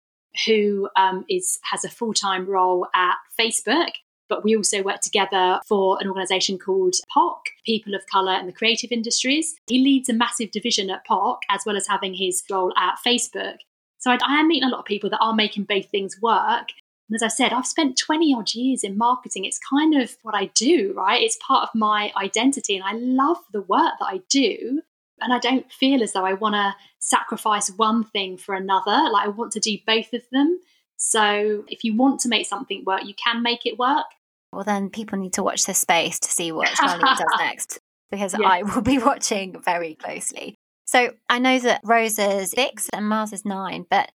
[0.46, 3.92] who um, is has a full time role at Facebook,
[4.30, 8.54] But we also work together for an organisation called POC, People of Colour in the
[8.54, 9.56] Creative Industries.
[9.68, 13.58] He leads a massive division at POC, as well as having his role at Facebook.
[14.00, 16.70] So I, I am meeting a lot of people that are making both things work.
[17.10, 19.46] And as I said, I've spent 20 odd years in marketing.
[19.46, 21.22] It's kind of what I do, right?
[21.22, 22.76] It's part of my identity.
[22.76, 24.82] And I love the work that I do.
[25.24, 29.10] And I don't feel as though I want to sacrifice one thing for another.
[29.12, 30.60] Like I want to do both of them.
[30.98, 34.06] So if you want to make something work, you can make it work.
[34.54, 37.80] Well, then people need to watch this space to see what Charlene does next,
[38.12, 38.48] because yeah.
[38.48, 40.56] I will be watching very closely.
[40.86, 44.12] So I know that Rosa's six and Miles is nine, but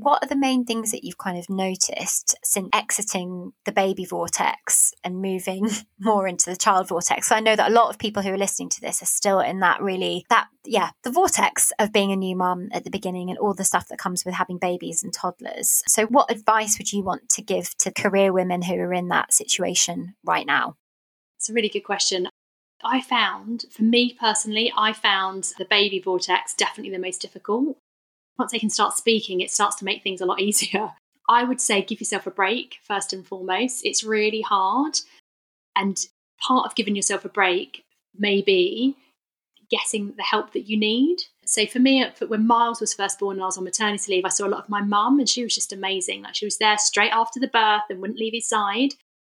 [0.00, 4.92] what are the main things that you've kind of noticed since exiting the baby vortex
[5.04, 5.68] and moving
[5.98, 7.28] more into the child vortex?
[7.28, 9.40] So I know that a lot of people who are listening to this are still
[9.40, 13.30] in that really, that, yeah, the vortex of being a new mum at the beginning
[13.30, 15.82] and all the stuff that comes with having babies and toddlers.
[15.86, 19.32] So, what advice would you want to give to career women who are in that
[19.32, 20.76] situation right now?
[21.36, 22.28] It's a really good question.
[22.84, 27.76] I found, for me personally, I found the baby vortex definitely the most difficult
[28.38, 30.92] once they can start speaking, it starts to make things a lot easier.
[31.28, 33.84] I would say give yourself a break first and foremost.
[33.84, 34.98] It's really hard.
[35.76, 35.98] And
[36.40, 37.84] part of giving yourself a break
[38.16, 38.96] may be
[39.70, 41.18] getting the help that you need.
[41.44, 44.30] So for me, when Miles was first born and I was on maternity leave, I
[44.30, 46.22] saw a lot of my mum and she was just amazing.
[46.22, 48.94] Like she was there straight after the birth and wouldn't leave his side.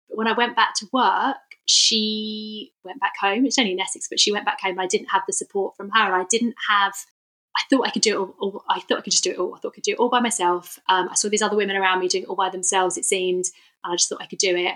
[0.10, 3.46] But when I went back to work, she went back home.
[3.46, 4.72] It's only in Essex, but she went back home.
[4.72, 6.04] And I didn't have the support from her.
[6.04, 6.94] And I didn't have
[7.56, 9.38] I thought I could do it all, all, I thought I could just do it
[9.38, 9.56] all.
[9.56, 10.80] I thought I could do it all by myself.
[10.90, 13.46] Um, I saw these other women around me doing it all by themselves, it seemed,
[13.84, 14.76] and I just thought I could do it.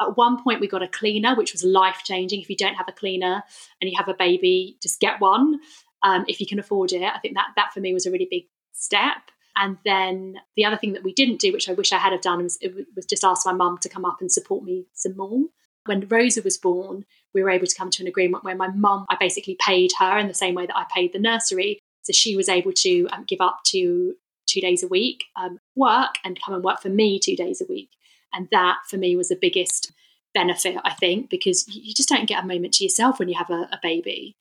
[0.00, 2.40] At one point, we got a cleaner, which was life changing.
[2.40, 3.42] If you don't have a cleaner
[3.80, 5.58] and you have a baby, just get one
[6.04, 7.02] um, if you can afford it.
[7.02, 9.16] I think that that for me was a really big step.
[9.56, 12.20] And then the other thing that we didn't do, which I wish I had have
[12.20, 12.58] done, was,
[12.94, 15.46] was just ask my mum to come up and support me some more.
[15.86, 19.04] When Rosa was born, we were able to come to an agreement where my mum,
[19.10, 22.36] I basically paid her in the same way that I paid the nursery so she
[22.36, 24.14] was able to um, give up to
[24.46, 27.66] two days a week um, work and come and work for me two days a
[27.68, 27.90] week.
[28.32, 29.92] And that for me was the biggest
[30.34, 33.50] benefit, I think, because you just don't get a moment to yourself when you have
[33.50, 34.36] a, a baby.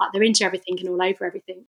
[0.00, 1.66] Like they're into everything and all over everything.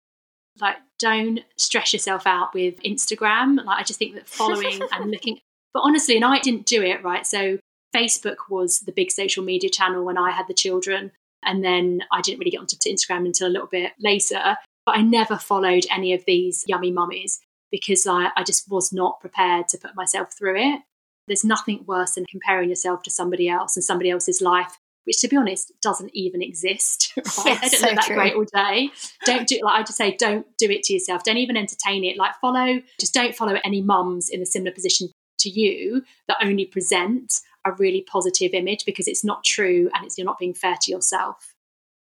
[0.62, 3.64] Like don't stress yourself out with Instagram.
[3.66, 5.40] Like I just think that following and looking,
[5.74, 7.26] but honestly, and I didn't do it right.
[7.26, 7.58] So
[7.96, 11.12] Facebook was the big social media channel when I had the children.
[11.44, 14.58] And then I didn't really get onto Instagram until a little bit later.
[14.90, 17.40] But I never followed any of these yummy mummies
[17.72, 20.82] because I, I just was not prepared to put myself through it.
[21.28, 25.28] There's nothing worse than comparing yourself to somebody else and somebody else's life, which to
[25.28, 27.14] be honest doesn't even exist.
[27.18, 27.46] Right?
[27.46, 28.16] Yes, they don't so look that true.
[28.16, 28.90] great all day.
[29.28, 31.24] Don't do like I just say, don't do it to yourself.
[31.24, 32.18] Don't even entertain it.
[32.18, 35.10] Like follow, just don't follow any mums in a similar position
[35.42, 37.32] to you that only present
[37.64, 40.92] a really positive image because it's not true and it's you're not being fair to
[40.92, 41.54] yourself.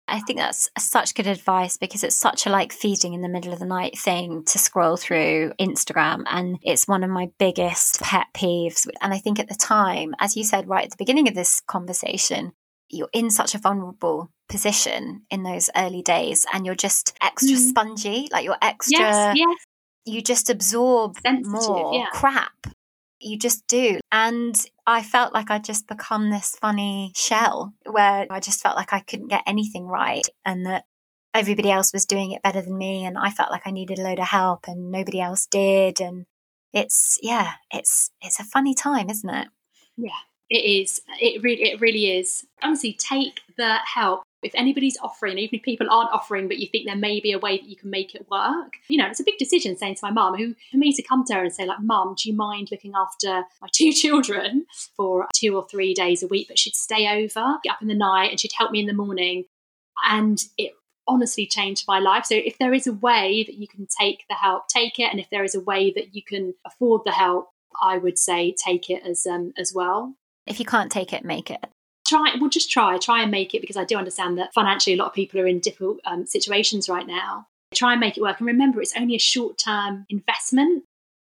[0.09, 3.53] I think that's such good advice because it's such a like feeding in the middle
[3.53, 6.23] of the night thing to scroll through Instagram.
[6.31, 8.87] And it's one of my biggest pet peeves.
[9.01, 11.61] And I think at the time, as you said right at the beginning of this
[11.61, 12.53] conversation,
[12.89, 17.69] you're in such a vulnerable position in those early days and you're just extra mm.
[17.69, 19.01] spongy, like you're extra.
[19.01, 19.59] Yes, yes.
[20.05, 22.07] You just absorb Sensitive, more yeah.
[22.13, 22.69] crap
[23.21, 23.99] you just do.
[24.12, 24.55] And
[24.87, 29.01] I felt like I'd just become this funny shell where I just felt like I
[29.01, 30.85] couldn't get anything right and that
[31.35, 33.05] everybody else was doing it better than me.
[33.05, 36.01] And I felt like I needed a load of help and nobody else did.
[36.01, 36.27] And
[36.73, 39.49] it's, yeah, it's, it's a funny time, isn't it?
[39.97, 40.11] Yeah,
[40.51, 41.01] it is.
[41.21, 42.47] It really, it really is.
[42.62, 46.87] Honestly, take the help if anybody's offering, even if people aren't offering, but you think
[46.87, 49.25] there may be a way that you can make it work, you know, it's a
[49.25, 51.67] big decision saying to my mum, who for me to come to her and say,
[51.67, 54.67] like, Mum, do you mind looking after my two children
[54.97, 56.49] for two or three days a week?
[56.49, 58.93] But she'd stay over, get up in the night, and she'd help me in the
[58.93, 59.45] morning.
[60.09, 60.73] And it
[61.09, 62.27] honestly changed my life.
[62.27, 65.11] So if there is a way that you can take the help, take it.
[65.11, 68.55] And if there is a way that you can afford the help, I would say
[68.65, 70.15] take it as um, as well.
[70.47, 71.65] If you can't take it, make it
[72.07, 74.99] try we'll just try try and make it because i do understand that financially a
[74.99, 78.39] lot of people are in difficult um, situations right now try and make it work
[78.39, 80.85] and remember it's only a short term investment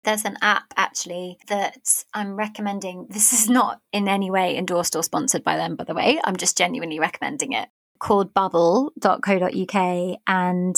[0.04, 3.08] there's an app actually that I'm recommending.
[3.10, 6.22] This is not in any way endorsed or sponsored by them, by the way.
[6.24, 7.70] I'm just genuinely recommending it
[8.00, 10.20] called bubble.co.uk.
[10.28, 10.76] And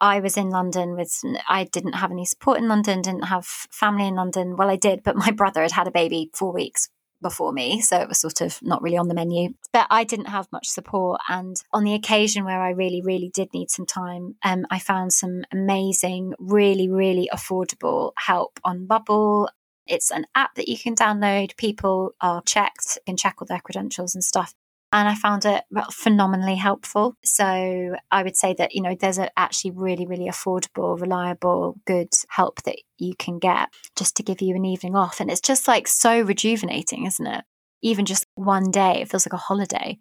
[0.00, 4.06] I was in London with, I didn't have any support in London, didn't have family
[4.06, 4.56] in London.
[4.56, 6.88] Well, I did, but my brother had had a baby four weeks
[7.22, 9.54] before me, so it was sort of not really on the menu.
[9.72, 13.52] But I didn't have much support, and on the occasion where I really, really did
[13.52, 19.48] need some time, um, I found some amazing, really, really affordable help on Bubble.
[19.86, 21.56] It's an app that you can download.
[21.56, 24.54] People are checked, can check all their credentials and stuff.
[24.92, 27.16] And I found it phenomenally helpful.
[27.24, 32.08] So I would say that, you know, there's a actually really, really affordable, reliable, good
[32.28, 35.20] help that you can get just to give you an evening off.
[35.20, 37.44] And it's just like so rejuvenating, isn't it?
[37.82, 39.98] Even just one day, it feels like a holiday.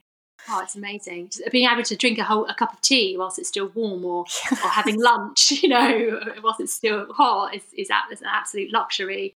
[0.48, 1.30] Oh, it's amazing.
[1.30, 4.06] Just being able to drink a whole a cup of tea whilst it's still warm,
[4.06, 8.72] or or having lunch, you know, whilst it's still hot, is is, is an absolute
[8.72, 9.35] luxury.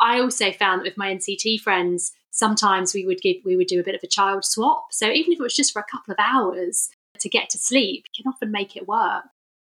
[0.00, 3.80] I also found that with my NCT friends, sometimes we would give we would do
[3.80, 4.86] a bit of a child swap.
[4.90, 6.90] So even if it was just for a couple of hours
[7.20, 9.24] to get to sleep, you can often make it work.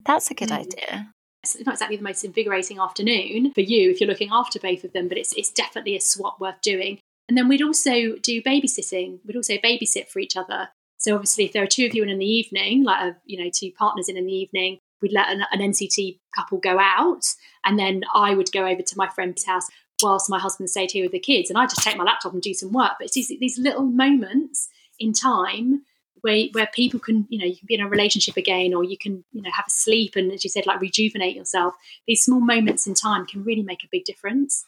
[0.06, 0.60] That's a good mm.
[0.60, 1.12] idea.
[1.44, 4.94] It's not exactly the most invigorating afternoon for you if you're looking after both of
[4.94, 7.00] them, but it's it's definitely a swap worth doing.
[7.28, 9.20] And then we'd also do babysitting.
[9.26, 10.70] We'd also babysit for each other.
[10.98, 13.44] So obviously, if there are two of you in in the evening, like a, you
[13.44, 17.24] know two partners in in the evening, we'd let an, an NCT couple go out,
[17.64, 19.68] and then I would go over to my friend's house
[20.02, 22.42] whilst my husband stayed here with the kids, and I just take my laptop and
[22.42, 22.94] do some work.
[23.00, 24.70] But it's these, these little moments
[25.00, 25.84] in time
[26.22, 28.98] where where people can, you know, you can be in a relationship again, or you
[28.98, 31.76] can, you know, have a sleep and, as you said, like rejuvenate yourself.
[32.08, 34.66] These small moments in time can really make a big difference.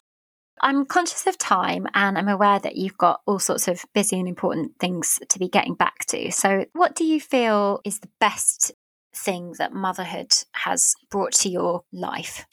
[0.62, 4.28] I'm conscious of time and I'm aware that you've got all sorts of busy and
[4.28, 6.32] important things to be getting back to.
[6.32, 8.72] So, what do you feel is the best
[9.14, 12.46] thing that motherhood has brought to your life?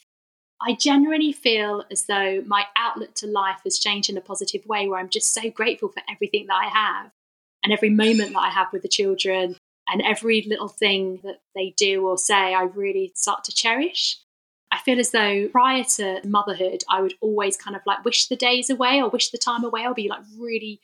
[0.61, 4.87] I generally feel as though my outlook to life has changed in a positive way
[4.87, 7.11] where I'm just so grateful for everything that I have
[7.63, 11.73] and every moment that I have with the children and every little thing that they
[11.77, 14.17] do or say, I really start to cherish.
[14.71, 18.35] I feel as though prior to motherhood, I would always kind of like wish the
[18.35, 19.85] days away or wish the time away.
[19.85, 20.79] I'll be like really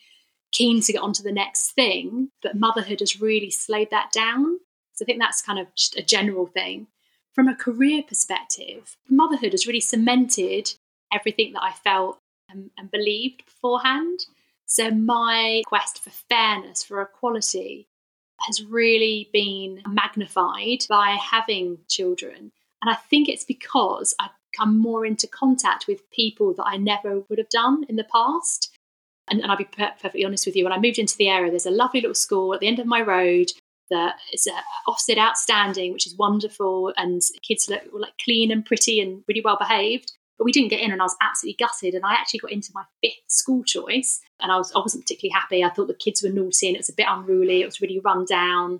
[0.51, 2.29] keen to get on to the next thing.
[2.43, 4.59] But motherhood has really slowed that down.
[4.93, 6.87] So I think that's kind of just a general thing
[7.33, 10.73] from a career perspective, motherhood has really cemented
[11.13, 12.19] everything that I felt
[12.49, 14.25] and, and believed beforehand.
[14.65, 17.87] So my quest for fairness, for equality,
[18.41, 22.51] has really been magnified by having children.
[22.81, 27.19] And I think it's because I've come more into contact with people that I never
[27.29, 28.75] would have done in the past.
[29.29, 31.51] And, and I'll be per- perfectly honest with you, when I moved into the area,
[31.51, 33.51] there's a lovely little school at the end of my road
[33.91, 38.99] that is uh, Ofsted outstanding, which is wonderful, and kids look like clean and pretty
[38.99, 40.11] and really well behaved.
[40.37, 41.93] But we didn't get in, and I was absolutely gutted.
[41.93, 45.39] And I actually got into my fifth school choice, and I was I wasn't particularly
[45.39, 45.63] happy.
[45.63, 47.61] I thought the kids were naughty, and it was a bit unruly.
[47.61, 48.79] It was really run down.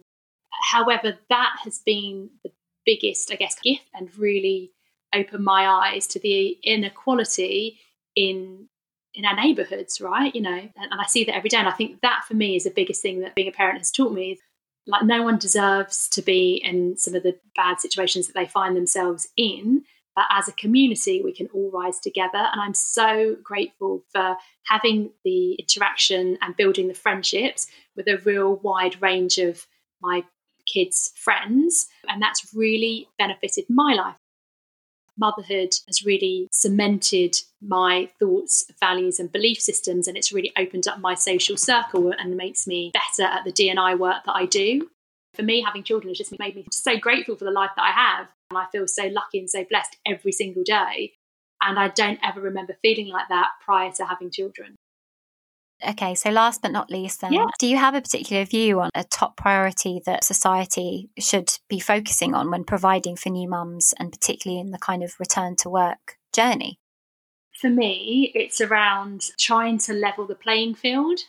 [0.71, 2.51] However, that has been the
[2.85, 4.71] biggest, I guess, gift, and really
[5.13, 7.79] opened my eyes to the inequality
[8.15, 8.67] in
[9.13, 10.33] in our neighborhoods, right?
[10.33, 11.57] You know, and, and, I see that every day.
[11.57, 13.91] And I think that for me is the biggest thing that being a parent has
[13.91, 14.39] taught me
[14.87, 18.75] like no one deserves to be in some of the bad situations that they find
[18.75, 19.83] themselves in
[20.15, 22.37] but as a community we can all rise together.
[22.51, 28.55] And i'm so grateful for having the interaction and building the friendships with a real
[28.57, 29.65] wide range of
[30.01, 30.23] my
[30.65, 31.87] kids friends.
[32.07, 34.15] And that's really benefited my life
[35.21, 40.99] motherhood has really cemented my thoughts, values, and belief systems, and it's really opened up
[40.99, 44.89] my social circle and makes me better at the D&I work that I do.
[45.35, 47.91] For me, having children has just made me so grateful for the life that I
[47.91, 51.13] have, and I feel so lucky and so blessed every single day.
[51.61, 54.75] And I don't ever remember feeling like that prior to having children.
[55.87, 57.45] Okay, so last but not least, then, yeah.
[57.59, 62.35] do you have a particular view on a top priority that society should be focusing
[62.35, 66.17] on when providing for new mums and particularly in the kind of return to work
[66.33, 66.77] journey?
[67.59, 71.21] For me, it's around trying to level the playing field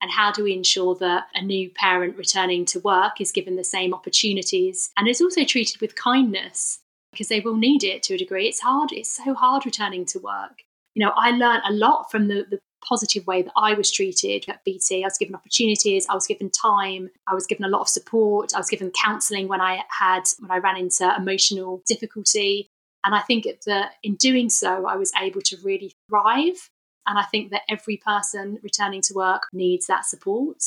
[0.00, 3.64] and how do we ensure that a new parent returning to work is given the
[3.64, 6.80] same opportunities and is also treated with kindness
[7.12, 8.48] because they will need it to a degree.
[8.48, 10.62] It's hard, it's so hard returning to work.
[10.94, 14.44] You know, I learned a lot from the, the positive way that I was treated
[14.48, 15.02] at BT.
[15.02, 18.54] I was given opportunities, I was given time, I was given a lot of support,
[18.54, 22.68] I was given counselling when I had when I ran into emotional difficulty.
[23.04, 26.68] And I think that in doing so, I was able to really thrive.
[27.06, 30.62] And I think that every person returning to work needs that support.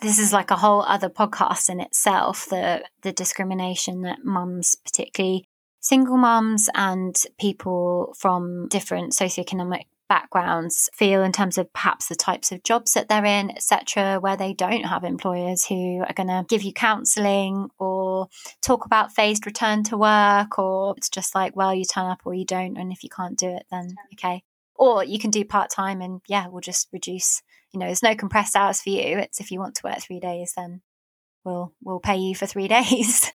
[0.00, 5.44] This is like a whole other podcast in itself, the the discrimination that mums, particularly
[5.80, 12.50] single mums and people from different socioeconomic backgrounds feel in terms of perhaps the types
[12.50, 16.44] of jobs that they're in, etc., where they don't have employers who are going to
[16.48, 18.26] give you counselling or
[18.60, 22.34] talk about phased return to work, or it's just like, well, you turn up or
[22.34, 24.42] you don't, and if you can't do it, then okay.
[24.74, 27.40] Or you can do part time, and yeah, we'll just reduce.
[27.72, 29.18] You know, there's no compressed hours for you.
[29.18, 30.80] It's if you want to work three days, then
[31.44, 33.30] we'll we'll pay you for three days.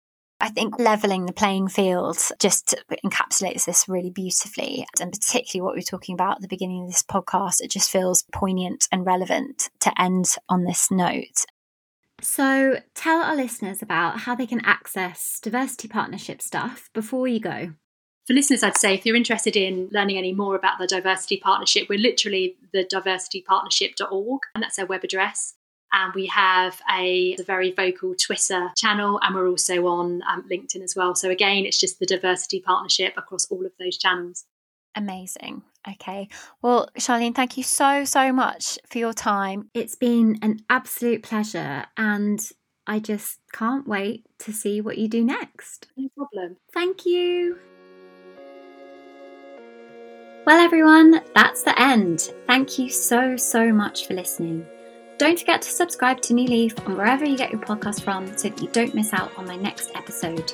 [0.43, 2.75] I think leveling the playing field just
[3.05, 4.85] encapsulates this really beautifully.
[4.99, 7.89] And particularly what we are talking about at the beginning of this podcast, it just
[7.89, 11.45] feels poignant and relevant to end on this note.
[12.19, 17.71] So, tell our listeners about how they can access diversity partnership stuff before you go.
[18.27, 21.87] For listeners, I'd say if you're interested in learning any more about the Diversity Partnership,
[21.89, 25.53] we're literally the diversitypartnership.org, and that's our web address.
[25.93, 30.81] And we have a, a very vocal Twitter channel, and we're also on um, LinkedIn
[30.81, 31.13] as well.
[31.15, 34.45] So, again, it's just the Diversity Partnership across all of those channels.
[34.95, 35.63] Amazing.
[35.89, 36.29] Okay.
[36.61, 39.69] Well, Charlene, thank you so, so much for your time.
[39.73, 41.85] It's been an absolute pleasure.
[41.97, 42.39] And
[42.87, 45.87] I just can't wait to see what you do next.
[45.97, 46.57] No problem.
[46.73, 47.57] Thank you.
[50.45, 52.33] Well, everyone, that's the end.
[52.47, 54.65] Thank you so, so much for listening.
[55.17, 58.49] Don't forget to subscribe to New Leaf on wherever you get your podcast from so
[58.49, 60.53] that you don't miss out on my next episode.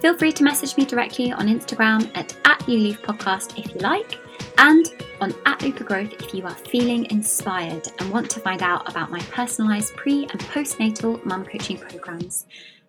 [0.00, 3.80] Feel free to message me directly on Instagram at, at New Leaf Podcast if you
[3.80, 4.18] like,
[4.58, 4.86] and
[5.20, 9.20] on at Growth if you are feeling inspired and want to find out about my
[9.20, 12.46] personalised pre and postnatal mum coaching programs.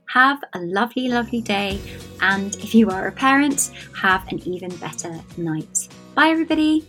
[0.10, 1.80] Have a lovely, lovely day,
[2.22, 5.90] and if you are a parent, have an even better night.
[6.16, 6.86] Bye, everybody.